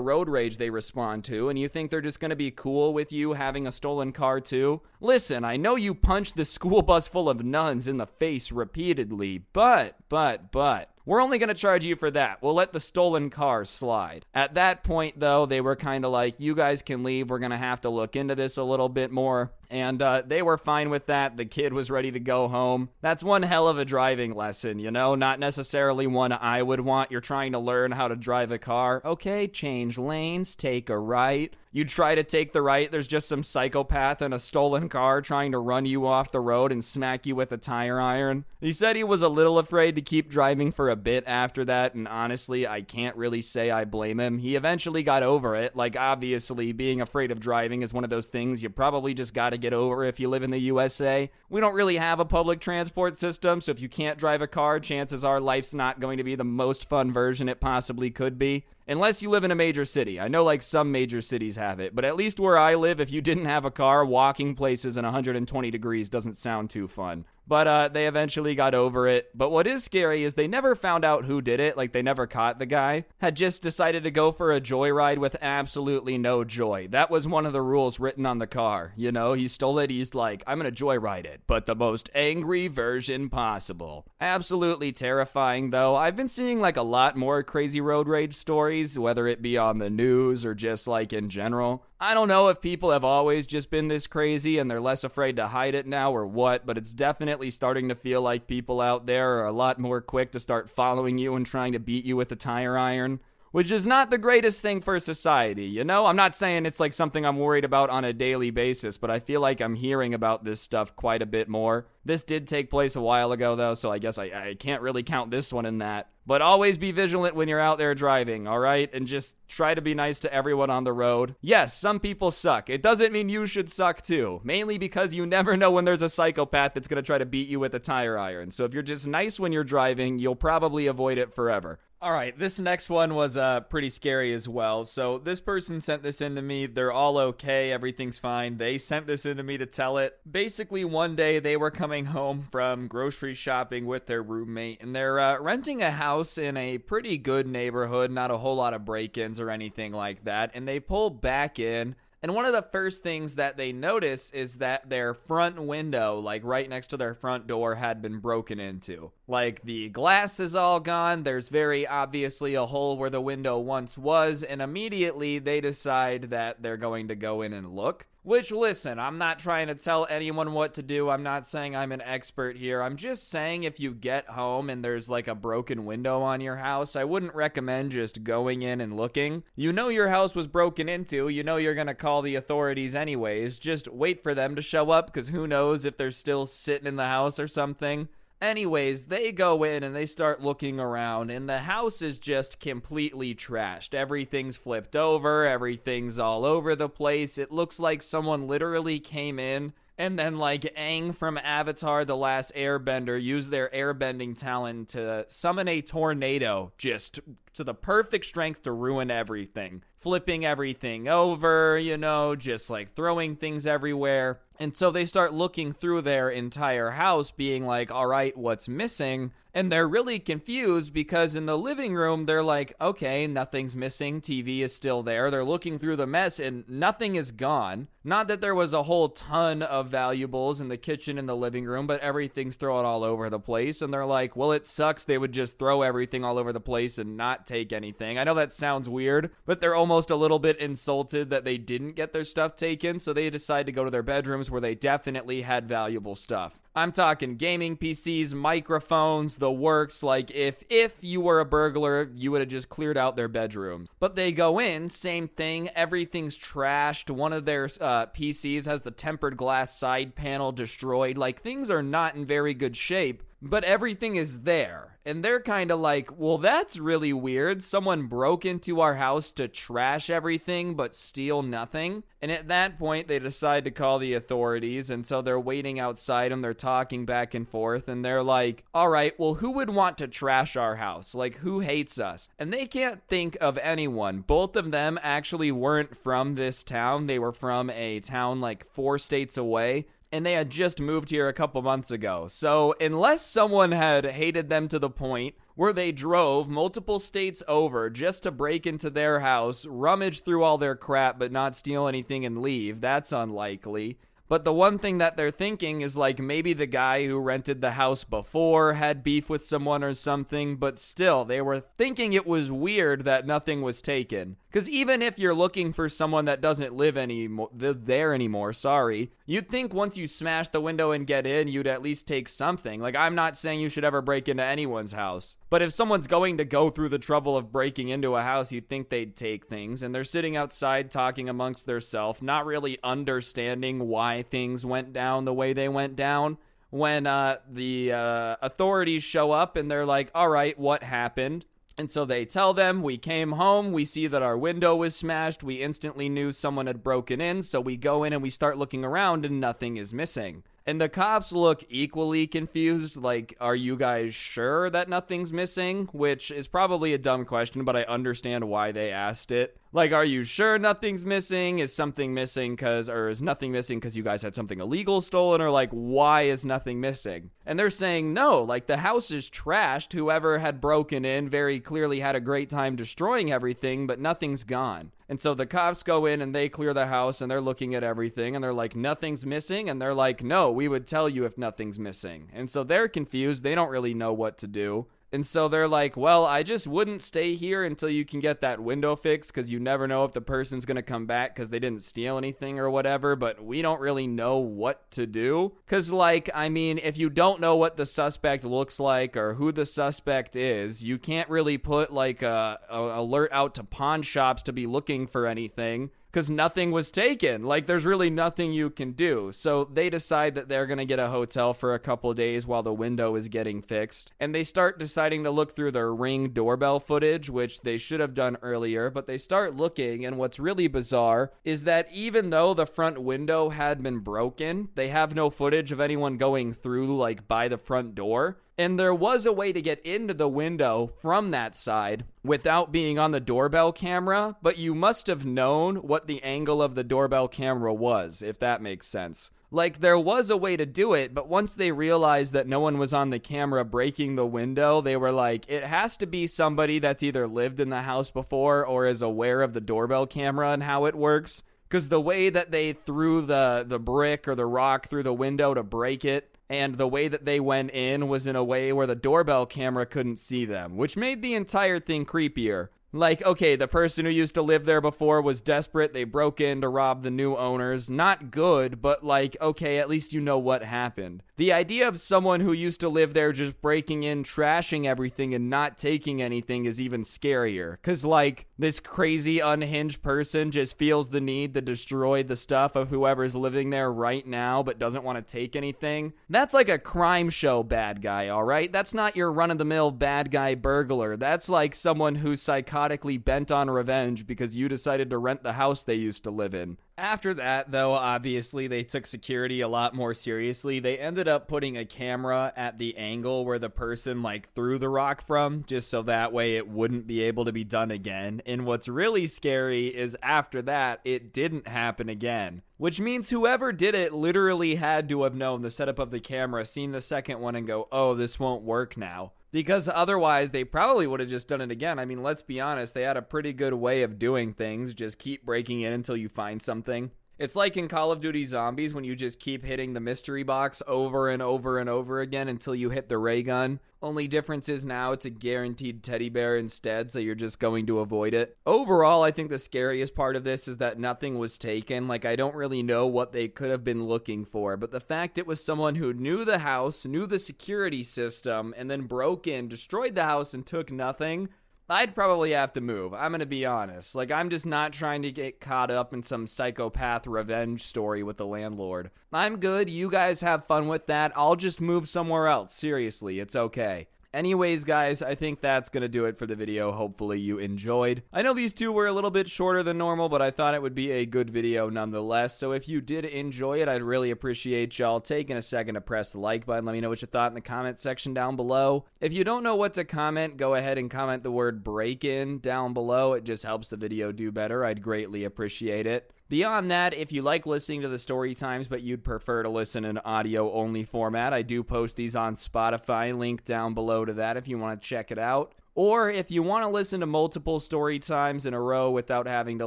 road 0.00 0.28
rage 0.28 0.56
they 0.56 0.70
respond 0.70 1.24
to, 1.24 1.48
and 1.48 1.58
you 1.58 1.68
think 1.68 1.90
they're 1.90 2.00
just 2.00 2.20
going 2.20 2.30
to 2.30 2.36
be 2.36 2.50
cool 2.50 2.92
with 2.94 3.12
you 3.12 3.32
having 3.32 3.66
a 3.66 3.72
stolen 3.72 4.12
car 4.12 4.40
too? 4.40 4.82
Listen, 5.00 5.44
I 5.44 5.56
know 5.56 5.76
you 5.76 5.94
punched 5.94 6.36
the 6.36 6.44
school 6.44 6.82
bus 6.82 7.08
full 7.08 7.28
of 7.28 7.44
nuns 7.44 7.88
in 7.88 7.96
the 7.96 8.06
face 8.06 8.52
repeatedly, 8.52 9.38
but, 9.52 9.96
but, 10.08 10.52
but, 10.52 10.93
we're 11.06 11.22
only 11.22 11.38
going 11.38 11.48
to 11.48 11.54
charge 11.54 11.84
you 11.84 11.96
for 11.96 12.10
that. 12.10 12.42
We'll 12.42 12.54
let 12.54 12.72
the 12.72 12.80
stolen 12.80 13.30
cars 13.30 13.70
slide. 13.70 14.24
At 14.34 14.54
that 14.54 14.82
point, 14.82 15.20
though, 15.20 15.46
they 15.46 15.60
were 15.60 15.76
kind 15.76 16.04
of 16.04 16.12
like, 16.12 16.40
you 16.40 16.54
guys 16.54 16.82
can 16.82 17.02
leave. 17.02 17.30
We're 17.30 17.38
going 17.38 17.50
to 17.50 17.56
have 17.56 17.82
to 17.82 17.90
look 17.90 18.16
into 18.16 18.34
this 18.34 18.56
a 18.56 18.62
little 18.62 18.88
bit 18.88 19.10
more. 19.10 19.52
And 19.74 20.00
uh, 20.00 20.22
they 20.24 20.40
were 20.40 20.56
fine 20.56 20.88
with 20.88 21.06
that. 21.06 21.36
The 21.36 21.44
kid 21.44 21.72
was 21.72 21.90
ready 21.90 22.12
to 22.12 22.20
go 22.20 22.46
home. 22.46 22.90
That's 23.00 23.24
one 23.24 23.42
hell 23.42 23.66
of 23.66 23.76
a 23.76 23.84
driving 23.84 24.32
lesson, 24.32 24.78
you 24.78 24.92
know? 24.92 25.16
Not 25.16 25.40
necessarily 25.40 26.06
one 26.06 26.30
I 26.30 26.62
would 26.62 26.78
want. 26.78 27.10
You're 27.10 27.20
trying 27.20 27.50
to 27.52 27.58
learn 27.58 27.90
how 27.90 28.06
to 28.06 28.14
drive 28.14 28.52
a 28.52 28.58
car. 28.58 29.02
Okay, 29.04 29.48
change 29.48 29.98
lanes, 29.98 30.54
take 30.54 30.88
a 30.90 30.96
right. 30.96 31.52
You 31.74 31.84
try 31.84 32.14
to 32.14 32.22
take 32.22 32.52
the 32.52 32.62
right, 32.62 32.88
there's 32.88 33.08
just 33.08 33.28
some 33.28 33.42
psychopath 33.42 34.22
in 34.22 34.32
a 34.32 34.38
stolen 34.38 34.88
car 34.88 35.20
trying 35.20 35.50
to 35.50 35.58
run 35.58 35.86
you 35.86 36.06
off 36.06 36.30
the 36.30 36.38
road 36.38 36.70
and 36.70 36.84
smack 36.84 37.26
you 37.26 37.34
with 37.34 37.50
a 37.50 37.56
tire 37.56 38.00
iron. 38.00 38.44
He 38.60 38.70
said 38.70 38.94
he 38.94 39.02
was 39.02 39.22
a 39.22 39.28
little 39.28 39.58
afraid 39.58 39.96
to 39.96 40.00
keep 40.00 40.30
driving 40.30 40.70
for 40.70 40.88
a 40.88 40.94
bit 40.94 41.24
after 41.26 41.64
that, 41.64 41.94
and 41.94 42.06
honestly, 42.06 42.64
I 42.64 42.82
can't 42.82 43.16
really 43.16 43.40
say 43.40 43.72
I 43.72 43.86
blame 43.86 44.20
him. 44.20 44.38
He 44.38 44.54
eventually 44.54 45.02
got 45.02 45.24
over 45.24 45.56
it. 45.56 45.74
Like, 45.74 45.96
obviously, 45.96 46.70
being 46.70 47.00
afraid 47.00 47.32
of 47.32 47.40
driving 47.40 47.82
is 47.82 47.92
one 47.92 48.04
of 48.04 48.10
those 48.10 48.26
things 48.26 48.62
you 48.62 48.70
probably 48.70 49.12
just 49.12 49.34
gotta 49.34 49.58
get 49.64 49.72
over 49.72 50.04
if 50.04 50.20
you 50.20 50.28
live 50.28 50.42
in 50.42 50.50
the 50.50 50.58
USA. 50.58 51.30
We 51.48 51.60
don't 51.60 51.74
really 51.74 51.96
have 51.96 52.20
a 52.20 52.24
public 52.26 52.60
transport 52.60 53.16
system, 53.16 53.62
so 53.62 53.72
if 53.72 53.80
you 53.80 53.88
can't 53.88 54.18
drive 54.18 54.42
a 54.42 54.46
car, 54.46 54.78
chances 54.78 55.24
are 55.24 55.40
life's 55.40 55.72
not 55.72 56.00
going 56.00 56.18
to 56.18 56.24
be 56.24 56.34
the 56.34 56.44
most 56.44 56.86
fun 56.86 57.10
version 57.10 57.48
it 57.48 57.60
possibly 57.60 58.10
could 58.10 58.38
be. 58.38 58.66
Unless 58.86 59.22
you 59.22 59.30
live 59.30 59.42
in 59.42 59.50
a 59.50 59.54
major 59.54 59.86
city. 59.86 60.20
I 60.20 60.28
know 60.28 60.44
like 60.44 60.60
some 60.60 60.92
major 60.92 61.22
cities 61.22 61.56
have 61.56 61.80
it, 61.80 61.94
but 61.94 62.04
at 62.04 62.16
least 62.16 62.38
where 62.38 62.58
I 62.58 62.74
live, 62.74 63.00
if 63.00 63.10
you 63.10 63.22
didn't 63.22 63.46
have 63.46 63.64
a 63.64 63.70
car, 63.70 64.04
walking 64.04 64.54
places 64.54 64.98
in 64.98 65.04
120 65.06 65.70
degrees 65.70 66.10
doesn't 66.10 66.36
sound 66.36 66.68
too 66.68 66.86
fun. 66.86 67.24
But 67.46 67.66
uh, 67.66 67.88
they 67.88 68.06
eventually 68.06 68.54
got 68.54 68.74
over 68.74 69.06
it. 69.06 69.28
But 69.34 69.50
what 69.50 69.66
is 69.66 69.84
scary 69.84 70.24
is 70.24 70.34
they 70.34 70.48
never 70.48 70.74
found 70.74 71.04
out 71.04 71.24
who 71.24 71.42
did 71.42 71.60
it. 71.60 71.76
Like 71.76 71.92
they 71.92 72.02
never 72.02 72.26
caught 72.26 72.58
the 72.58 72.66
guy. 72.66 73.04
Had 73.18 73.36
just 73.36 73.62
decided 73.62 74.02
to 74.04 74.10
go 74.10 74.32
for 74.32 74.52
a 74.52 74.60
joyride 74.60 75.18
with 75.18 75.36
absolutely 75.42 76.16
no 76.16 76.44
joy. 76.44 76.88
That 76.90 77.10
was 77.10 77.28
one 77.28 77.46
of 77.46 77.52
the 77.52 77.62
rules 77.62 78.00
written 78.00 78.24
on 78.24 78.38
the 78.38 78.46
car. 78.46 78.92
You 78.96 79.12
know, 79.12 79.34
he 79.34 79.48
stole 79.48 79.78
it. 79.78 79.90
He's 79.90 80.14
like, 80.14 80.42
I'm 80.46 80.58
gonna 80.58 80.72
joyride 80.72 81.26
it, 81.26 81.42
but 81.46 81.66
the 81.66 81.74
most 81.74 82.08
angry 82.14 82.68
version 82.68 83.28
possible. 83.28 84.06
Absolutely 84.20 84.92
terrifying 84.92 85.70
though. 85.70 85.96
I've 85.96 86.16
been 86.16 86.28
seeing 86.28 86.60
like 86.60 86.76
a 86.76 86.82
lot 86.82 87.16
more 87.16 87.42
crazy 87.42 87.80
road 87.80 88.08
rage 88.08 88.34
stories, 88.34 88.98
whether 88.98 89.26
it 89.26 89.42
be 89.42 89.58
on 89.58 89.78
the 89.78 89.90
news 89.90 90.44
or 90.44 90.54
just 90.54 90.86
like 90.86 91.12
in 91.12 91.28
general. 91.28 91.84
I 92.00 92.12
don't 92.12 92.28
know 92.28 92.48
if 92.48 92.60
people 92.60 92.90
have 92.90 93.04
always 93.04 93.46
just 93.46 93.70
been 93.70 93.88
this 93.88 94.06
crazy 94.06 94.58
and 94.58 94.70
they're 94.70 94.80
less 94.80 95.04
afraid 95.04 95.36
to 95.36 95.46
hide 95.46 95.74
it 95.74 95.86
now 95.86 96.12
or 96.12 96.26
what, 96.26 96.66
but 96.66 96.76
it's 96.76 96.92
definitely 96.92 97.33
starting 97.50 97.88
to 97.88 97.94
feel 97.94 98.22
like 98.22 98.46
people 98.46 98.80
out 98.80 99.06
there 99.06 99.38
are 99.38 99.46
a 99.46 99.52
lot 99.52 99.78
more 99.78 100.00
quick 100.00 100.32
to 100.32 100.40
start 100.40 100.70
following 100.70 101.18
you 101.18 101.34
and 101.34 101.44
trying 101.44 101.72
to 101.72 101.78
beat 101.78 102.04
you 102.04 102.16
with 102.16 102.30
a 102.32 102.36
tire 102.36 102.78
iron. 102.78 103.20
Which 103.54 103.70
is 103.70 103.86
not 103.86 104.10
the 104.10 104.18
greatest 104.18 104.62
thing 104.62 104.80
for 104.80 104.98
society, 104.98 105.66
you 105.66 105.84
know? 105.84 106.06
I'm 106.06 106.16
not 106.16 106.34
saying 106.34 106.66
it's 106.66 106.80
like 106.80 106.92
something 106.92 107.24
I'm 107.24 107.38
worried 107.38 107.64
about 107.64 107.88
on 107.88 108.04
a 108.04 108.12
daily 108.12 108.50
basis, 108.50 108.98
but 108.98 109.12
I 109.12 109.20
feel 109.20 109.40
like 109.40 109.60
I'm 109.60 109.76
hearing 109.76 110.12
about 110.12 110.42
this 110.42 110.60
stuff 110.60 110.96
quite 110.96 111.22
a 111.22 111.26
bit 111.26 111.48
more. 111.48 111.86
This 112.04 112.24
did 112.24 112.48
take 112.48 112.68
place 112.68 112.96
a 112.96 113.00
while 113.00 113.30
ago, 113.30 113.54
though, 113.54 113.74
so 113.74 113.92
I 113.92 113.98
guess 113.98 114.18
I, 114.18 114.24
I 114.24 114.56
can't 114.58 114.82
really 114.82 115.04
count 115.04 115.30
this 115.30 115.52
one 115.52 115.66
in 115.66 115.78
that. 115.78 116.10
But 116.26 116.42
always 116.42 116.78
be 116.78 116.90
vigilant 116.90 117.36
when 117.36 117.48
you're 117.48 117.60
out 117.60 117.78
there 117.78 117.94
driving, 117.94 118.48
all 118.48 118.58
right? 118.58 118.92
And 118.92 119.06
just 119.06 119.36
try 119.46 119.72
to 119.72 119.80
be 119.80 119.94
nice 119.94 120.18
to 120.20 120.34
everyone 120.34 120.70
on 120.70 120.82
the 120.82 120.92
road. 120.92 121.36
Yes, 121.40 121.78
some 121.78 122.00
people 122.00 122.32
suck. 122.32 122.68
It 122.68 122.82
doesn't 122.82 123.12
mean 123.12 123.28
you 123.28 123.46
should 123.46 123.70
suck 123.70 124.02
too. 124.02 124.40
Mainly 124.42 124.78
because 124.78 125.14
you 125.14 125.26
never 125.26 125.56
know 125.56 125.70
when 125.70 125.84
there's 125.84 126.02
a 126.02 126.08
psychopath 126.08 126.74
that's 126.74 126.88
gonna 126.88 127.02
try 127.02 127.18
to 127.18 127.26
beat 127.26 127.48
you 127.48 127.60
with 127.60 127.74
a 127.74 127.78
tire 127.78 128.18
iron. 128.18 128.50
So 128.50 128.64
if 128.64 128.74
you're 128.74 128.82
just 128.82 129.06
nice 129.06 129.38
when 129.38 129.52
you're 129.52 129.64
driving, 129.64 130.18
you'll 130.18 130.34
probably 130.34 130.86
avoid 130.86 131.18
it 131.18 131.34
forever. 131.34 131.78
All 132.04 132.12
right, 132.12 132.38
this 132.38 132.60
next 132.60 132.90
one 132.90 133.14
was 133.14 133.38
uh, 133.38 133.60
pretty 133.60 133.88
scary 133.88 134.34
as 134.34 134.46
well. 134.46 134.84
So, 134.84 135.16
this 135.16 135.40
person 135.40 135.80
sent 135.80 136.02
this 136.02 136.20
in 136.20 136.34
to 136.34 136.42
me. 136.42 136.66
They're 136.66 136.92
all 136.92 137.16
okay, 137.16 137.72
everything's 137.72 138.18
fine. 138.18 138.58
They 138.58 138.76
sent 138.76 139.06
this 139.06 139.24
in 139.24 139.38
to 139.38 139.42
me 139.42 139.56
to 139.56 139.64
tell 139.64 139.96
it. 139.96 140.18
Basically, 140.30 140.84
one 140.84 141.16
day 141.16 141.38
they 141.38 141.56
were 141.56 141.70
coming 141.70 142.04
home 142.04 142.46
from 142.52 142.88
grocery 142.88 143.32
shopping 143.32 143.86
with 143.86 144.04
their 144.04 144.22
roommate, 144.22 144.82
and 144.82 144.94
they're 144.94 145.18
uh, 145.18 145.40
renting 145.40 145.80
a 145.80 145.92
house 145.92 146.36
in 146.36 146.58
a 146.58 146.76
pretty 146.76 147.16
good 147.16 147.46
neighborhood, 147.46 148.10
not 148.10 148.30
a 148.30 148.36
whole 148.36 148.56
lot 148.56 148.74
of 148.74 148.84
break 148.84 149.16
ins 149.16 149.40
or 149.40 149.48
anything 149.48 149.94
like 149.94 150.24
that. 150.24 150.50
And 150.52 150.68
they 150.68 150.80
pull 150.80 151.08
back 151.08 151.58
in 151.58 151.96
and 152.24 152.34
one 152.34 152.46
of 152.46 152.54
the 152.54 152.62
first 152.62 153.02
things 153.02 153.34
that 153.34 153.58
they 153.58 153.70
notice 153.70 154.30
is 154.30 154.54
that 154.54 154.88
their 154.88 155.12
front 155.12 155.60
window, 155.60 156.18
like 156.18 156.42
right 156.42 156.66
next 156.66 156.86
to 156.86 156.96
their 156.96 157.14
front 157.14 157.46
door, 157.46 157.74
had 157.74 158.00
been 158.00 158.18
broken 158.18 158.58
into. 158.58 159.12
Like 159.26 159.62
the 159.62 159.88
glass 159.88 160.38
is 160.38 160.54
all 160.54 160.80
gone, 160.80 161.22
there's 161.22 161.48
very 161.48 161.86
obviously 161.86 162.54
a 162.54 162.66
hole 162.66 162.98
where 162.98 163.10
the 163.10 163.20
window 163.20 163.58
once 163.58 163.96
was, 163.96 164.42
and 164.42 164.60
immediately 164.60 165.38
they 165.38 165.62
decide 165.62 166.24
that 166.24 166.62
they're 166.62 166.76
going 166.76 167.08
to 167.08 167.14
go 167.14 167.40
in 167.40 167.54
and 167.54 167.74
look. 167.74 168.06
Which, 168.22 168.50
listen, 168.50 168.98
I'm 168.98 169.18
not 169.18 169.38
trying 169.38 169.66
to 169.66 169.74
tell 169.74 170.06
anyone 170.08 170.54
what 170.54 170.74
to 170.74 170.82
do. 170.82 171.10
I'm 171.10 171.22
not 171.22 171.44
saying 171.44 171.76
I'm 171.76 171.92
an 171.92 172.00
expert 172.00 172.56
here. 172.56 172.82
I'm 172.82 172.96
just 172.96 173.28
saying 173.28 173.64
if 173.64 173.78
you 173.78 173.92
get 173.92 174.26
home 174.28 174.70
and 174.70 174.82
there's 174.82 175.10
like 175.10 175.28
a 175.28 175.34
broken 175.34 175.84
window 175.84 176.22
on 176.22 176.40
your 176.40 176.56
house, 176.56 176.96
I 176.96 177.04
wouldn't 177.04 177.34
recommend 177.34 177.92
just 177.92 178.24
going 178.24 178.62
in 178.62 178.80
and 178.80 178.96
looking. 178.96 179.44
You 179.56 179.74
know 179.74 179.88
your 179.88 180.08
house 180.08 180.34
was 180.34 180.46
broken 180.46 180.88
into. 180.88 181.28
You 181.28 181.42
know 181.42 181.56
you're 181.56 181.74
going 181.74 181.86
to 181.86 181.94
call 181.94 182.22
the 182.22 182.36
authorities 182.36 182.94
anyways. 182.94 183.58
Just 183.58 183.88
wait 183.88 184.22
for 184.22 184.34
them 184.34 184.56
to 184.56 184.62
show 184.62 184.90
up 184.90 185.06
because 185.06 185.28
who 185.28 185.46
knows 185.46 185.84
if 185.84 185.98
they're 185.98 186.10
still 186.10 186.46
sitting 186.46 186.86
in 186.86 186.96
the 186.96 187.04
house 187.04 187.38
or 187.38 187.46
something. 187.46 188.08
Anyways, 188.44 189.06
they 189.06 189.32
go 189.32 189.64
in 189.64 189.82
and 189.82 189.96
they 189.96 190.04
start 190.04 190.42
looking 190.42 190.78
around, 190.78 191.30
and 191.30 191.48
the 191.48 191.60
house 191.60 192.02
is 192.02 192.18
just 192.18 192.60
completely 192.60 193.34
trashed. 193.34 193.94
Everything's 193.94 194.58
flipped 194.58 194.94
over, 194.94 195.46
everything's 195.46 196.18
all 196.18 196.44
over 196.44 196.76
the 196.76 196.90
place. 196.90 197.38
It 197.38 197.50
looks 197.50 197.80
like 197.80 198.02
someone 198.02 198.46
literally 198.46 199.00
came 199.00 199.38
in 199.38 199.72
and 199.96 200.18
then, 200.18 200.38
like 200.38 200.62
Aang 200.76 201.14
from 201.14 201.38
Avatar 201.38 202.04
The 202.04 202.16
Last 202.16 202.52
Airbender, 202.54 203.20
used 203.20 203.50
their 203.50 203.70
airbending 203.70 204.36
talent 204.36 204.88
to 204.90 205.24
summon 205.28 205.68
a 205.68 205.80
tornado 205.80 206.72
just 206.76 207.20
to 207.54 207.62
the 207.62 207.74
perfect 207.74 208.26
strength 208.26 208.62
to 208.62 208.72
ruin 208.72 209.10
everything. 209.10 209.84
Flipping 210.00 210.44
everything 210.44 211.06
over, 211.08 211.78
you 211.78 211.96
know, 211.96 212.34
just 212.34 212.68
like 212.68 212.94
throwing 212.94 213.36
things 213.36 213.66
everywhere. 213.66 214.40
And 214.58 214.76
so 214.76 214.90
they 214.90 215.04
start 215.04 215.34
looking 215.34 215.72
through 215.72 216.02
their 216.02 216.30
entire 216.30 216.90
house, 216.90 217.30
being 217.32 217.66
like, 217.66 217.90
all 217.90 218.06
right, 218.06 218.36
what's 218.36 218.68
missing? 218.68 219.32
And 219.52 219.70
they're 219.70 219.88
really 219.88 220.18
confused 220.18 220.92
because 220.92 221.34
in 221.34 221.46
the 221.46 221.58
living 221.58 221.94
room, 221.94 222.24
they're 222.24 222.42
like, 222.42 222.74
okay, 222.80 223.26
nothing's 223.26 223.74
missing. 223.74 224.20
TV 224.20 224.60
is 224.60 224.74
still 224.74 225.02
there. 225.02 225.30
They're 225.30 225.44
looking 225.44 225.78
through 225.78 225.96
the 225.96 226.06
mess 226.06 226.38
and 226.38 226.68
nothing 226.68 227.16
is 227.16 227.32
gone. 227.32 227.88
Not 228.06 228.28
that 228.28 228.42
there 228.42 228.54
was 228.54 228.74
a 228.74 228.82
whole 228.82 229.08
ton 229.08 229.62
of 229.62 229.88
valuables 229.88 230.60
in 230.60 230.68
the 230.68 230.76
kitchen 230.76 231.16
and 231.16 231.26
the 231.26 231.34
living 231.34 231.64
room, 231.64 231.86
but 231.86 232.00
everything's 232.00 232.54
thrown 232.54 232.84
all 232.84 233.02
over 233.02 233.30
the 233.30 233.40
place. 233.40 233.80
And 233.80 233.94
they're 233.94 234.04
like, 234.04 234.36
well, 234.36 234.52
it 234.52 234.66
sucks. 234.66 235.04
They 235.04 235.16
would 235.16 235.32
just 235.32 235.58
throw 235.58 235.80
everything 235.80 236.22
all 236.22 236.36
over 236.36 236.52
the 236.52 236.60
place 236.60 236.98
and 236.98 237.16
not 237.16 237.46
take 237.46 237.72
anything. 237.72 238.18
I 238.18 238.24
know 238.24 238.34
that 238.34 238.52
sounds 238.52 238.90
weird, 238.90 239.30
but 239.46 239.62
they're 239.62 239.74
almost 239.74 240.10
a 240.10 240.16
little 240.16 240.38
bit 240.38 240.58
insulted 240.58 241.30
that 241.30 241.44
they 241.44 241.56
didn't 241.56 241.92
get 241.92 242.12
their 242.12 242.24
stuff 242.24 242.56
taken. 242.56 242.98
So 242.98 243.14
they 243.14 243.30
decide 243.30 243.64
to 243.66 243.72
go 243.72 243.84
to 243.84 243.90
their 243.90 244.02
bedrooms 244.02 244.50
where 244.50 244.60
they 244.60 244.74
definitely 244.74 245.40
had 245.40 245.66
valuable 245.66 246.14
stuff. 246.14 246.60
I'm 246.76 246.90
talking 246.90 247.36
gaming 247.36 247.76
PCs, 247.76 248.34
microphones, 248.34 249.36
the 249.36 249.52
works. 249.52 250.02
Like 250.02 250.32
if 250.32 250.64
if 250.68 251.04
you 251.04 251.20
were 251.20 251.38
a 251.38 251.44
burglar, 251.44 252.10
you 252.16 252.32
would 252.32 252.40
have 252.40 252.48
just 252.48 252.68
cleared 252.68 252.98
out 252.98 253.14
their 253.14 253.28
bedroom. 253.28 253.86
But 254.00 254.16
they 254.16 254.32
go 254.32 254.58
in, 254.58 254.90
same 254.90 255.28
thing. 255.28 255.68
Everything's 255.76 256.36
trashed. 256.36 257.10
One 257.10 257.32
of 257.32 257.44
their 257.44 257.68
uh, 257.80 257.93
Uh, 257.94 258.06
PCs 258.06 258.66
has 258.66 258.82
the 258.82 258.90
tempered 258.90 259.36
glass 259.36 259.78
side 259.78 260.16
panel 260.16 260.50
destroyed. 260.50 261.16
Like 261.16 261.40
things 261.40 261.70
are 261.70 261.80
not 261.80 262.16
in 262.16 262.26
very 262.26 262.52
good 262.52 262.76
shape. 262.76 263.22
But 263.44 263.64
everything 263.64 264.16
is 264.16 264.40
there. 264.40 264.98
And 265.06 265.22
they're 265.22 265.40
kind 265.40 265.70
of 265.70 265.80
like, 265.80 266.18
well, 266.18 266.38
that's 266.38 266.78
really 266.78 267.12
weird. 267.12 267.62
Someone 267.62 268.06
broke 268.06 268.46
into 268.46 268.80
our 268.80 268.94
house 268.94 269.30
to 269.32 269.48
trash 269.48 270.08
everything 270.08 270.74
but 270.76 270.94
steal 270.94 271.42
nothing. 271.42 272.04
And 272.22 272.32
at 272.32 272.48
that 272.48 272.78
point, 272.78 273.06
they 273.06 273.18
decide 273.18 273.64
to 273.64 273.70
call 273.70 273.98
the 273.98 274.14
authorities. 274.14 274.88
And 274.88 275.06
so 275.06 275.20
they're 275.20 275.38
waiting 275.38 275.78
outside 275.78 276.32
and 276.32 276.42
they're 276.42 276.54
talking 276.54 277.04
back 277.04 277.34
and 277.34 277.46
forth. 277.46 277.86
And 277.86 278.02
they're 278.02 278.22
like, 278.22 278.64
all 278.72 278.88
right, 278.88 279.12
well, 279.18 279.34
who 279.34 279.50
would 279.52 279.68
want 279.68 279.98
to 279.98 280.08
trash 280.08 280.56
our 280.56 280.76
house? 280.76 281.14
Like, 281.14 281.36
who 281.36 281.60
hates 281.60 282.00
us? 282.00 282.30
And 282.38 282.50
they 282.50 282.64
can't 282.64 283.06
think 283.06 283.36
of 283.42 283.58
anyone. 283.58 284.20
Both 284.20 284.56
of 284.56 284.70
them 284.70 284.98
actually 285.02 285.52
weren't 285.52 285.94
from 285.94 286.34
this 286.34 286.64
town, 286.64 287.08
they 287.08 287.18
were 287.18 287.32
from 287.32 287.68
a 287.68 288.00
town 288.00 288.40
like 288.40 288.64
four 288.72 288.98
states 288.98 289.36
away 289.36 289.84
and 290.14 290.24
they 290.24 290.34
had 290.34 290.48
just 290.48 290.80
moved 290.80 291.10
here 291.10 291.26
a 291.26 291.32
couple 291.32 291.60
months 291.60 291.90
ago. 291.90 292.28
So, 292.28 292.76
unless 292.80 293.26
someone 293.26 293.72
had 293.72 294.04
hated 294.04 294.48
them 294.48 294.68
to 294.68 294.78
the 294.78 294.88
point 294.88 295.34
where 295.56 295.72
they 295.72 295.90
drove 295.90 296.48
multiple 296.48 297.00
states 297.00 297.42
over 297.48 297.90
just 297.90 298.22
to 298.22 298.30
break 298.30 298.64
into 298.64 298.90
their 298.90 299.18
house, 299.18 299.66
rummage 299.66 300.22
through 300.22 300.44
all 300.44 300.56
their 300.56 300.76
crap, 300.76 301.18
but 301.18 301.32
not 301.32 301.56
steal 301.56 301.88
anything 301.88 302.24
and 302.24 302.40
leave, 302.40 302.80
that's 302.80 303.10
unlikely. 303.10 303.98
But 304.26 304.44
the 304.44 304.52
one 304.52 304.78
thing 304.78 304.98
that 304.98 305.16
they're 305.16 305.30
thinking 305.30 305.82
is 305.82 305.96
like 305.96 306.18
maybe 306.18 306.54
the 306.54 306.66
guy 306.66 307.06
who 307.06 307.18
rented 307.18 307.60
the 307.60 307.72
house 307.72 308.04
before 308.04 308.72
had 308.72 309.02
beef 309.02 309.28
with 309.28 309.44
someone 309.44 309.84
or 309.84 309.92
something, 309.92 310.56
but 310.56 310.78
still, 310.78 311.24
they 311.24 311.42
were 311.42 311.60
thinking 311.60 312.12
it 312.12 312.26
was 312.26 312.50
weird 312.50 313.04
that 313.04 313.26
nothing 313.26 313.60
was 313.60 313.82
taken. 313.82 314.36
Because 314.54 314.70
even 314.70 315.02
if 315.02 315.18
you're 315.18 315.34
looking 315.34 315.72
for 315.72 315.88
someone 315.88 316.26
that 316.26 316.40
doesn't 316.40 316.72
live 316.72 316.96
anymore, 316.96 317.50
there 317.52 318.14
anymore, 318.14 318.52
sorry, 318.52 319.10
you'd 319.26 319.48
think 319.48 319.74
once 319.74 319.96
you 319.96 320.06
smash 320.06 320.46
the 320.48 320.60
window 320.60 320.92
and 320.92 321.08
get 321.08 321.26
in, 321.26 321.48
you'd 321.48 321.66
at 321.66 321.82
least 321.82 322.06
take 322.06 322.28
something. 322.28 322.80
Like, 322.80 322.94
I'm 322.94 323.16
not 323.16 323.36
saying 323.36 323.58
you 323.58 323.68
should 323.68 323.84
ever 323.84 324.00
break 324.00 324.28
into 324.28 324.44
anyone's 324.44 324.92
house, 324.92 325.36
but 325.50 325.60
if 325.60 325.72
someone's 325.72 326.06
going 326.06 326.38
to 326.38 326.44
go 326.44 326.70
through 326.70 326.90
the 326.90 327.00
trouble 327.00 327.36
of 327.36 327.50
breaking 327.50 327.88
into 327.88 328.14
a 328.14 328.22
house, 328.22 328.52
you'd 328.52 328.68
think 328.68 328.90
they'd 328.90 329.16
take 329.16 329.46
things. 329.46 329.82
And 329.82 329.92
they're 329.92 330.04
sitting 330.04 330.36
outside 330.36 330.88
talking 330.88 331.28
amongst 331.28 331.66
themselves, 331.66 332.22
not 332.22 332.46
really 332.46 332.78
understanding 332.84 333.88
why 334.14 334.22
things 334.22 334.64
went 334.64 334.92
down 334.92 335.24
the 335.24 335.34
way 335.34 335.52
they 335.52 335.68
went 335.68 335.96
down 335.96 336.38
when 336.70 337.06
uh, 337.06 337.36
the 337.50 337.92
uh, 337.92 338.36
authorities 338.42 339.02
show 339.02 339.32
up 339.32 339.56
and 339.56 339.70
they're 339.70 339.86
like, 339.86 340.10
all 340.14 340.28
right, 340.28 340.58
what 340.58 340.82
happened? 340.82 341.44
And 341.76 341.90
so 341.90 342.04
they 342.04 342.24
tell 342.24 342.54
them, 342.54 342.82
We 342.82 342.98
came 342.98 343.32
home, 343.32 343.72
we 343.72 343.84
see 343.84 344.06
that 344.06 344.22
our 344.22 344.38
window 344.38 344.76
was 344.76 344.94
smashed, 344.94 345.42
we 345.42 345.60
instantly 345.60 346.08
knew 346.08 346.30
someone 346.30 346.66
had 346.66 346.84
broken 346.84 347.20
in, 347.20 347.42
so 347.42 347.60
we 347.60 347.76
go 347.76 348.04
in 348.04 348.12
and 348.12 348.22
we 348.22 348.30
start 348.30 348.56
looking 348.56 348.84
around 348.84 349.24
and 349.24 349.40
nothing 349.40 349.76
is 349.76 349.92
missing. 349.92 350.44
And 350.66 350.80
the 350.80 350.88
cops 350.88 351.30
look 351.30 351.62
equally 351.68 352.26
confused, 352.26 352.96
like, 352.96 353.36
are 353.38 353.54
you 353.54 353.76
guys 353.76 354.14
sure 354.14 354.70
that 354.70 354.88
nothing's 354.88 355.30
missing? 355.30 355.90
Which 355.92 356.30
is 356.30 356.48
probably 356.48 356.94
a 356.94 356.98
dumb 356.98 357.26
question, 357.26 357.64
but 357.64 357.76
I 357.76 357.82
understand 357.82 358.48
why 358.48 358.72
they 358.72 358.90
asked 358.90 359.30
it. 359.30 359.58
Like, 359.74 359.92
are 359.92 360.04
you 360.04 360.22
sure 360.22 360.58
nothing's 360.58 361.04
missing? 361.04 361.58
Is 361.58 361.74
something 361.74 362.14
missing 362.14 362.52
because, 362.56 362.88
or 362.88 363.10
is 363.10 363.20
nothing 363.20 363.52
missing 363.52 363.78
because 363.78 363.96
you 363.96 364.02
guys 364.02 364.22
had 364.22 364.34
something 364.34 364.60
illegal 364.60 365.02
stolen? 365.02 365.42
Or 365.42 365.50
like, 365.50 365.70
why 365.70 366.22
is 366.22 366.46
nothing 366.46 366.80
missing? 366.80 367.30
And 367.44 367.58
they're 367.58 367.68
saying, 367.68 368.14
no, 368.14 368.40
like 368.40 368.66
the 368.66 368.78
house 368.78 369.10
is 369.10 369.28
trashed. 369.28 369.92
Whoever 369.92 370.38
had 370.38 370.62
broken 370.62 371.04
in 371.04 371.28
very 371.28 371.60
clearly 371.60 372.00
had 372.00 372.16
a 372.16 372.20
great 372.20 372.48
time 372.48 372.74
destroying 372.74 373.30
everything, 373.30 373.86
but 373.86 374.00
nothing's 374.00 374.44
gone. 374.44 374.92
And 375.08 375.20
so 375.20 375.34
the 375.34 375.46
cops 375.46 375.82
go 375.82 376.06
in 376.06 376.22
and 376.22 376.34
they 376.34 376.48
clear 376.48 376.72
the 376.72 376.86
house 376.86 377.20
and 377.20 377.30
they're 377.30 377.40
looking 377.40 377.74
at 377.74 377.84
everything 377.84 378.34
and 378.34 378.42
they're 378.42 378.54
like, 378.54 378.74
nothing's 378.74 379.26
missing. 379.26 379.68
And 379.68 379.80
they're 379.80 379.94
like, 379.94 380.22
no, 380.22 380.50
we 380.50 380.66
would 380.66 380.86
tell 380.86 381.08
you 381.08 381.24
if 381.24 381.36
nothing's 381.36 381.78
missing. 381.78 382.30
And 382.32 382.48
so 382.48 382.64
they're 382.64 382.88
confused. 382.88 383.42
They 383.42 383.54
don't 383.54 383.70
really 383.70 383.94
know 383.94 384.12
what 384.12 384.38
to 384.38 384.46
do. 384.46 384.86
And 385.14 385.24
so 385.24 385.46
they're 385.46 385.68
like, 385.68 385.96
well, 385.96 386.26
I 386.26 386.42
just 386.42 386.66
wouldn't 386.66 387.00
stay 387.00 387.36
here 387.36 387.62
until 387.62 387.88
you 387.88 388.04
can 388.04 388.18
get 388.18 388.40
that 388.40 388.58
window 388.58 388.96
fixed 388.96 389.32
because 389.32 389.48
you 389.48 389.60
never 389.60 389.86
know 389.86 390.04
if 390.04 390.12
the 390.12 390.20
person's 390.20 390.66
going 390.66 390.74
to 390.74 390.82
come 390.82 391.06
back 391.06 391.36
because 391.36 391.50
they 391.50 391.60
didn't 391.60 391.82
steal 391.82 392.18
anything 392.18 392.58
or 392.58 392.68
whatever. 392.68 393.14
But 393.14 393.44
we 393.44 393.62
don't 393.62 393.80
really 393.80 394.08
know 394.08 394.38
what 394.38 394.90
to 394.90 395.06
do. 395.06 395.52
Because, 395.64 395.92
like, 395.92 396.30
I 396.34 396.48
mean, 396.48 396.80
if 396.82 396.98
you 396.98 397.10
don't 397.10 397.40
know 397.40 397.54
what 397.54 397.76
the 397.76 397.86
suspect 397.86 398.42
looks 398.42 398.80
like 398.80 399.16
or 399.16 399.34
who 399.34 399.52
the 399.52 399.64
suspect 399.64 400.34
is, 400.34 400.82
you 400.82 400.98
can't 400.98 401.30
really 401.30 401.58
put 401.58 401.92
like 401.92 402.22
a, 402.22 402.58
a 402.68 403.00
alert 403.00 403.30
out 403.30 403.54
to 403.54 403.62
pawn 403.62 404.02
shops 404.02 404.42
to 404.42 404.52
be 404.52 404.66
looking 404.66 405.06
for 405.06 405.28
anything 405.28 405.90
because 406.14 406.30
nothing 406.30 406.70
was 406.70 406.92
taken. 406.92 407.42
Like, 407.42 407.66
there's 407.66 407.84
really 407.84 408.08
nothing 408.08 408.52
you 408.52 408.70
can 408.70 408.92
do. 408.92 409.32
So 409.32 409.64
they 409.64 409.90
decide 409.90 410.36
that 410.36 410.48
they're 410.48 410.68
going 410.68 410.78
to 410.78 410.84
get 410.84 411.00
a 411.00 411.08
hotel 411.08 411.52
for 411.52 411.74
a 411.74 411.80
couple 411.80 412.14
days 412.14 412.46
while 412.46 412.62
the 412.62 412.72
window 412.72 413.16
is 413.16 413.26
getting 413.26 413.60
fixed. 413.60 414.12
And 414.20 414.32
they 414.32 414.44
start 414.44 414.78
deciding 414.78 415.24
to 415.24 415.32
look 415.32 415.56
through 415.56 415.72
their 415.72 415.92
ring 415.92 416.28
doorbell 416.28 416.78
footage, 416.78 417.28
which 417.28 417.62
they 417.62 417.78
should 417.78 417.98
have 417.98 418.14
done 418.14 418.36
earlier. 418.42 418.90
But 418.90 419.08
they 419.08 419.18
start 419.18 419.56
looking, 419.56 420.06
and 420.06 420.16
what's 420.16 420.38
really 420.38 420.68
bizarre 420.68 421.32
is 421.42 421.64
that 421.64 421.88
even 421.92 422.30
though 422.30 422.54
the 422.54 422.64
front 422.64 423.02
window 423.02 423.48
had 423.48 423.82
been 423.82 423.98
broken, 423.98 424.68
they 424.76 424.90
have 424.90 425.16
no 425.16 425.30
footage 425.30 425.72
of 425.72 425.80
anyone 425.80 426.16
going 426.16 426.52
through, 426.52 426.96
like, 426.96 427.26
by 427.26 427.48
the 427.48 427.58
front 427.58 427.96
door. 427.96 428.38
And 428.56 428.78
there 428.78 428.94
was 428.94 429.26
a 429.26 429.32
way 429.32 429.52
to 429.52 429.60
get 429.60 429.84
into 429.84 430.14
the 430.14 430.28
window 430.28 430.92
from 430.98 431.32
that 431.32 431.56
side 431.56 432.04
without 432.22 432.70
being 432.70 433.00
on 433.00 433.10
the 433.10 433.18
doorbell 433.18 433.72
camera, 433.72 434.36
but 434.42 434.58
you 434.58 434.76
must 434.76 435.08
have 435.08 435.26
known 435.26 435.76
what 435.76 436.06
the 436.06 436.22
angle 436.22 436.62
of 436.62 436.76
the 436.76 436.84
doorbell 436.84 437.26
camera 437.26 437.74
was, 437.74 438.22
if 438.22 438.38
that 438.38 438.62
makes 438.62 438.86
sense. 438.86 439.32
Like, 439.50 439.80
there 439.80 439.98
was 439.98 440.30
a 440.30 440.36
way 440.36 440.56
to 440.56 440.66
do 440.66 440.94
it, 440.94 441.14
but 441.14 441.28
once 441.28 441.54
they 441.54 441.72
realized 441.72 442.32
that 442.32 442.48
no 442.48 442.60
one 442.60 442.78
was 442.78 442.92
on 442.92 443.10
the 443.10 443.18
camera 443.18 443.64
breaking 443.64 444.14
the 444.14 444.26
window, 444.26 444.80
they 444.80 444.96
were 444.96 445.12
like, 445.12 445.44
it 445.48 445.64
has 445.64 445.96
to 445.98 446.06
be 446.06 446.26
somebody 446.26 446.78
that's 446.78 447.02
either 447.02 447.26
lived 447.26 447.60
in 447.60 447.70
the 447.70 447.82
house 447.82 448.10
before 448.10 448.64
or 448.64 448.86
is 448.86 449.02
aware 449.02 449.42
of 449.42 449.52
the 449.52 449.60
doorbell 449.60 450.06
camera 450.06 450.52
and 450.52 450.62
how 450.62 450.86
it 450.86 450.94
works. 450.94 451.42
Because 451.68 451.88
the 451.88 452.00
way 452.00 452.30
that 452.30 452.52
they 452.52 452.72
threw 452.72 453.22
the, 453.22 453.64
the 453.66 453.78
brick 453.78 454.28
or 454.28 454.34
the 454.34 454.46
rock 454.46 454.88
through 454.88 455.02
the 455.02 455.12
window 455.14 455.54
to 455.54 455.62
break 455.62 456.04
it 456.04 456.33
and 456.54 456.78
the 456.78 456.86
way 456.86 457.08
that 457.08 457.24
they 457.24 457.40
went 457.40 457.72
in 457.72 458.08
was 458.08 458.26
in 458.26 458.36
a 458.36 458.44
way 458.44 458.72
where 458.72 458.86
the 458.86 458.94
doorbell 458.94 459.44
camera 459.44 459.86
couldn't 459.86 460.18
see 460.18 460.44
them, 460.44 460.76
which 460.76 460.96
made 460.96 461.20
the 461.20 461.34
entire 461.34 461.80
thing 461.80 462.06
creepier. 462.06 462.68
Like, 462.92 463.26
okay, 463.26 463.56
the 463.56 463.66
person 463.66 464.04
who 464.04 464.10
used 464.12 464.34
to 464.34 464.42
live 464.42 464.66
there 464.66 464.80
before 464.80 465.20
was 465.20 465.40
desperate. 465.40 465.92
They 465.92 466.04
broke 466.04 466.40
in 466.40 466.60
to 466.60 466.68
rob 466.68 467.02
the 467.02 467.10
new 467.10 467.36
owners. 467.36 467.90
Not 467.90 468.30
good, 468.30 468.80
but 468.80 469.04
like, 469.04 469.36
okay, 469.40 469.78
at 469.78 469.88
least 469.88 470.12
you 470.12 470.20
know 470.20 470.38
what 470.38 470.62
happened. 470.62 471.24
The 471.36 471.52
idea 471.52 471.88
of 471.88 471.98
someone 471.98 472.38
who 472.38 472.52
used 472.52 472.78
to 472.78 472.88
live 472.88 473.12
there 473.12 473.32
just 473.32 473.60
breaking 473.60 474.04
in, 474.04 474.22
trashing 474.22 474.86
everything, 474.86 475.34
and 475.34 475.50
not 475.50 475.78
taking 475.78 476.22
anything 476.22 476.64
is 476.64 476.80
even 476.80 477.02
scarier. 477.02 477.72
Because, 477.72 478.04
like, 478.04 478.46
this 478.56 478.78
crazy, 478.78 479.40
unhinged 479.40 480.00
person 480.00 480.52
just 480.52 480.78
feels 480.78 481.08
the 481.08 481.20
need 481.20 481.54
to 481.54 481.60
destroy 481.60 482.22
the 482.22 482.36
stuff 482.36 482.76
of 482.76 482.88
whoever's 482.88 483.34
living 483.34 483.70
there 483.70 483.90
right 483.90 484.24
now, 484.24 484.62
but 484.62 484.78
doesn't 484.78 485.02
want 485.02 485.18
to 485.18 485.32
take 485.32 485.56
anything. 485.56 486.12
That's 486.30 486.54
like 486.54 486.68
a 486.68 486.78
crime 486.78 487.30
show 487.30 487.64
bad 487.64 488.00
guy, 488.00 488.28
alright? 488.28 488.70
That's 488.70 488.94
not 488.94 489.16
your 489.16 489.32
run 489.32 489.50
of 489.50 489.58
the 489.58 489.64
mill 489.64 489.90
bad 489.90 490.30
guy 490.30 490.54
burglar. 490.54 491.16
That's 491.16 491.48
like 491.48 491.74
someone 491.74 492.14
who's 492.14 492.44
psychotically 492.44 493.22
bent 493.22 493.50
on 493.50 493.68
revenge 493.68 494.24
because 494.24 494.56
you 494.56 494.68
decided 494.68 495.10
to 495.10 495.18
rent 495.18 495.42
the 495.42 495.54
house 495.54 495.82
they 495.82 495.96
used 495.96 496.22
to 496.24 496.30
live 496.30 496.54
in. 496.54 496.78
After 496.96 497.34
that, 497.34 497.72
though, 497.72 497.92
obviously 497.92 498.68
they 498.68 498.84
took 498.84 499.04
security 499.06 499.60
a 499.60 499.66
lot 499.66 499.94
more 499.94 500.14
seriously. 500.14 500.78
They 500.78 500.96
ended 500.96 501.26
up 501.26 501.48
putting 501.48 501.76
a 501.76 501.84
camera 501.84 502.52
at 502.56 502.78
the 502.78 502.96
angle 502.96 503.44
where 503.44 503.58
the 503.58 503.68
person 503.68 504.22
like 504.22 504.52
threw 504.54 504.78
the 504.78 504.88
rock 504.88 505.26
from, 505.26 505.64
just 505.64 505.90
so 505.90 506.02
that 506.02 506.32
way 506.32 506.56
it 506.56 506.68
wouldn't 506.68 507.08
be 507.08 507.20
able 507.22 507.46
to 507.46 507.52
be 507.52 507.64
done 507.64 507.90
again. 507.90 508.42
And 508.46 508.64
what's 508.64 508.86
really 508.86 509.26
scary 509.26 509.88
is 509.88 510.16
after 510.22 510.62
that, 510.62 511.00
it 511.04 511.32
didn't 511.32 511.66
happen 511.66 512.08
again. 512.08 512.62
Which 512.76 513.00
means 513.00 513.30
whoever 513.30 513.72
did 513.72 513.96
it 513.96 514.12
literally 514.12 514.76
had 514.76 515.08
to 515.08 515.24
have 515.24 515.34
known 515.34 515.62
the 515.62 515.70
setup 515.70 515.98
of 515.98 516.12
the 516.12 516.20
camera, 516.20 516.64
seen 516.64 516.92
the 516.92 517.00
second 517.00 517.40
one, 517.40 517.56
and 517.56 517.66
go, 517.66 517.88
oh, 517.90 518.14
this 518.14 518.38
won't 518.38 518.62
work 518.62 518.96
now 518.96 519.32
because 519.54 519.88
otherwise 519.94 520.50
they 520.50 520.64
probably 520.64 521.06
would 521.06 521.20
have 521.20 521.28
just 521.28 521.46
done 521.46 521.60
it 521.60 521.70
again. 521.70 522.00
I 522.00 522.04
mean, 522.04 522.24
let's 522.24 522.42
be 522.42 522.60
honest, 522.60 522.92
they 522.92 523.02
had 523.02 523.16
a 523.16 523.22
pretty 523.22 523.52
good 523.52 523.74
way 523.74 524.02
of 524.02 524.18
doing 524.18 524.52
things. 524.52 524.94
Just 524.94 525.20
keep 525.20 525.46
breaking 525.46 525.80
in 525.82 525.92
until 525.92 526.16
you 526.16 526.28
find 526.28 526.60
something. 526.60 527.12
It's 527.36 527.56
like 527.56 527.76
in 527.76 527.88
Call 527.88 528.12
of 528.12 528.20
Duty 528.20 528.46
Zombies 528.46 528.94
when 528.94 529.02
you 529.02 529.16
just 529.16 529.40
keep 529.40 529.64
hitting 529.64 529.92
the 529.92 530.00
mystery 530.00 530.44
box 530.44 530.84
over 530.86 531.28
and 531.28 531.42
over 531.42 531.78
and 531.78 531.90
over 531.90 532.20
again 532.20 532.46
until 532.46 532.76
you 532.76 532.90
hit 532.90 533.08
the 533.08 533.18
ray 533.18 533.42
gun. 533.42 533.80
Only 534.00 534.28
difference 534.28 534.68
is 534.68 534.86
now 534.86 535.10
it's 535.10 535.24
a 535.24 535.30
guaranteed 535.30 536.04
teddy 536.04 536.28
bear 536.28 536.56
instead, 536.56 537.10
so 537.10 537.18
you're 537.18 537.34
just 537.34 537.58
going 537.58 537.86
to 537.86 537.98
avoid 537.98 538.34
it. 538.34 538.56
Overall, 538.64 539.24
I 539.24 539.32
think 539.32 539.50
the 539.50 539.58
scariest 539.58 540.14
part 540.14 540.36
of 540.36 540.44
this 540.44 540.68
is 540.68 540.76
that 540.76 541.00
nothing 541.00 541.36
was 541.36 541.58
taken. 541.58 542.06
Like, 542.06 542.24
I 542.24 542.36
don't 542.36 542.54
really 542.54 542.84
know 542.84 543.06
what 543.06 543.32
they 543.32 543.48
could 543.48 543.70
have 543.70 543.82
been 543.82 544.04
looking 544.04 544.44
for, 544.44 544.76
but 544.76 544.92
the 544.92 545.00
fact 545.00 545.36
it 545.36 545.46
was 545.46 545.64
someone 545.64 545.96
who 545.96 546.12
knew 546.12 546.44
the 546.44 546.58
house, 546.58 547.04
knew 547.04 547.26
the 547.26 547.40
security 547.40 548.04
system, 548.04 548.72
and 548.76 548.88
then 548.88 549.08
broke 549.08 549.48
in, 549.48 549.66
destroyed 549.66 550.14
the 550.14 550.22
house, 550.22 550.54
and 550.54 550.64
took 550.64 550.92
nothing 550.92 551.48
I'd 551.88 552.14
probably 552.14 552.52
have 552.52 552.72
to 552.74 552.80
move. 552.80 553.12
I'm 553.12 553.32
going 553.32 553.40
to 553.40 553.46
be 553.46 553.66
honest. 553.66 554.14
Like, 554.14 554.30
I'm 554.30 554.48
just 554.48 554.64
not 554.64 554.92
trying 554.92 555.22
to 555.22 555.30
get 555.30 555.60
caught 555.60 555.90
up 555.90 556.14
in 556.14 556.22
some 556.22 556.46
psychopath 556.46 557.26
revenge 557.26 557.82
story 557.82 558.22
with 558.22 558.38
the 558.38 558.46
landlord. 558.46 559.10
I'm 559.32 559.58
good. 559.58 559.90
You 559.90 560.10
guys 560.10 560.40
have 560.40 560.66
fun 560.66 560.88
with 560.88 561.06
that. 561.06 561.32
I'll 561.36 561.56
just 561.56 561.82
move 561.82 562.08
somewhere 562.08 562.46
else. 562.48 562.72
Seriously, 562.72 563.38
it's 563.38 563.54
okay. 563.54 564.08
Anyways, 564.34 564.82
guys, 564.82 565.22
I 565.22 565.36
think 565.36 565.60
that's 565.60 565.88
going 565.88 566.02
to 566.02 566.08
do 566.08 566.24
it 566.24 566.40
for 566.40 566.44
the 566.44 566.56
video. 566.56 566.90
Hopefully, 566.90 567.38
you 567.38 567.58
enjoyed. 567.58 568.24
I 568.32 568.42
know 568.42 568.52
these 568.52 568.72
two 568.72 568.90
were 568.90 569.06
a 569.06 569.12
little 569.12 569.30
bit 569.30 569.48
shorter 569.48 569.84
than 569.84 569.96
normal, 569.96 570.28
but 570.28 570.42
I 570.42 570.50
thought 570.50 570.74
it 570.74 570.82
would 570.82 570.94
be 570.94 571.12
a 571.12 571.24
good 571.24 571.50
video 571.50 571.88
nonetheless. 571.88 572.58
So 572.58 572.72
if 572.72 572.88
you 572.88 573.00
did 573.00 573.24
enjoy 573.24 573.80
it, 573.80 573.88
I'd 573.88 574.02
really 574.02 574.32
appreciate 574.32 574.98
y'all 574.98 575.20
taking 575.20 575.56
a 575.56 575.62
second 575.62 575.94
to 575.94 576.00
press 576.00 576.32
the 576.32 576.40
like 576.40 576.66
button. 576.66 576.84
Let 576.84 576.94
me 576.94 577.00
know 577.00 577.10
what 577.10 577.22
you 577.22 577.28
thought 577.28 577.52
in 577.52 577.54
the 577.54 577.60
comment 577.60 578.00
section 578.00 578.34
down 578.34 578.56
below. 578.56 579.04
If 579.20 579.32
you 579.32 579.44
don't 579.44 579.62
know 579.62 579.76
what 579.76 579.94
to 579.94 580.04
comment, 580.04 580.56
go 580.56 580.74
ahead 580.74 580.98
and 580.98 581.08
comment 581.08 581.44
the 581.44 581.52
word 581.52 581.84
break 581.84 582.24
in 582.24 582.58
down 582.58 582.92
below. 582.92 583.34
It 583.34 583.44
just 583.44 583.62
helps 583.62 583.86
the 583.86 583.96
video 583.96 584.32
do 584.32 584.50
better. 584.50 584.84
I'd 584.84 585.00
greatly 585.00 585.44
appreciate 585.44 586.08
it. 586.08 586.32
Beyond 586.48 586.90
that, 586.90 587.14
if 587.14 587.32
you 587.32 587.40
like 587.40 587.64
listening 587.64 588.02
to 588.02 588.08
the 588.08 588.18
story 588.18 588.54
times 588.54 588.86
but 588.86 589.02
you'd 589.02 589.24
prefer 589.24 589.62
to 589.62 589.68
listen 589.70 590.04
in 590.04 590.18
audio 590.18 590.70
only 590.72 591.04
format, 591.04 591.54
I 591.54 591.62
do 591.62 591.82
post 591.82 592.16
these 592.16 592.36
on 592.36 592.54
Spotify. 592.54 593.36
Link 593.36 593.64
down 593.64 593.94
below 593.94 594.24
to 594.24 594.34
that 594.34 594.56
if 594.56 594.68
you 594.68 594.78
want 594.78 595.00
to 595.00 595.08
check 595.08 595.30
it 595.30 595.38
out. 595.38 595.72
Or 595.94 596.28
if 596.28 596.50
you 596.50 596.62
want 596.62 596.84
to 596.84 596.88
listen 596.88 597.20
to 597.20 597.26
multiple 597.26 597.80
story 597.80 598.18
times 598.18 598.66
in 598.66 598.74
a 598.74 598.80
row 598.80 599.10
without 599.10 599.46
having 599.46 599.78
to 599.78 599.86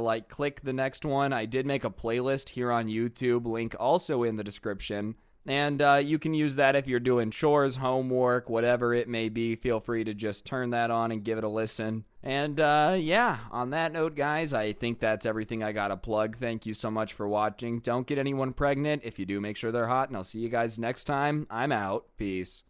like 0.00 0.28
click 0.28 0.62
the 0.62 0.72
next 0.72 1.04
one, 1.04 1.32
I 1.32 1.44
did 1.44 1.66
make 1.66 1.84
a 1.84 1.90
playlist 1.90 2.50
here 2.50 2.72
on 2.72 2.86
YouTube, 2.86 3.46
link 3.46 3.76
also 3.78 4.22
in 4.22 4.36
the 4.36 4.44
description. 4.44 5.16
And 5.48 5.80
uh, 5.80 5.94
you 6.04 6.18
can 6.18 6.34
use 6.34 6.56
that 6.56 6.76
if 6.76 6.86
you're 6.86 7.00
doing 7.00 7.30
chores, 7.30 7.76
homework, 7.76 8.50
whatever 8.50 8.92
it 8.92 9.08
may 9.08 9.30
be. 9.30 9.56
Feel 9.56 9.80
free 9.80 10.04
to 10.04 10.12
just 10.12 10.44
turn 10.44 10.70
that 10.70 10.90
on 10.90 11.10
and 11.10 11.24
give 11.24 11.38
it 11.38 11.44
a 11.44 11.48
listen. 11.48 12.04
And 12.22 12.60
uh, 12.60 12.96
yeah, 13.00 13.38
on 13.50 13.70
that 13.70 13.92
note, 13.92 14.14
guys, 14.14 14.52
I 14.52 14.74
think 14.74 15.00
that's 15.00 15.24
everything 15.24 15.62
I 15.62 15.72
got 15.72 15.88
to 15.88 15.96
plug. 15.96 16.36
Thank 16.36 16.66
you 16.66 16.74
so 16.74 16.90
much 16.90 17.14
for 17.14 17.26
watching. 17.26 17.78
Don't 17.78 18.06
get 18.06 18.18
anyone 18.18 18.52
pregnant. 18.52 19.02
If 19.06 19.18
you 19.18 19.24
do, 19.24 19.40
make 19.40 19.56
sure 19.56 19.72
they're 19.72 19.86
hot. 19.86 20.08
And 20.08 20.18
I'll 20.18 20.24
see 20.24 20.40
you 20.40 20.50
guys 20.50 20.78
next 20.78 21.04
time. 21.04 21.46
I'm 21.48 21.72
out. 21.72 22.04
Peace. 22.18 22.64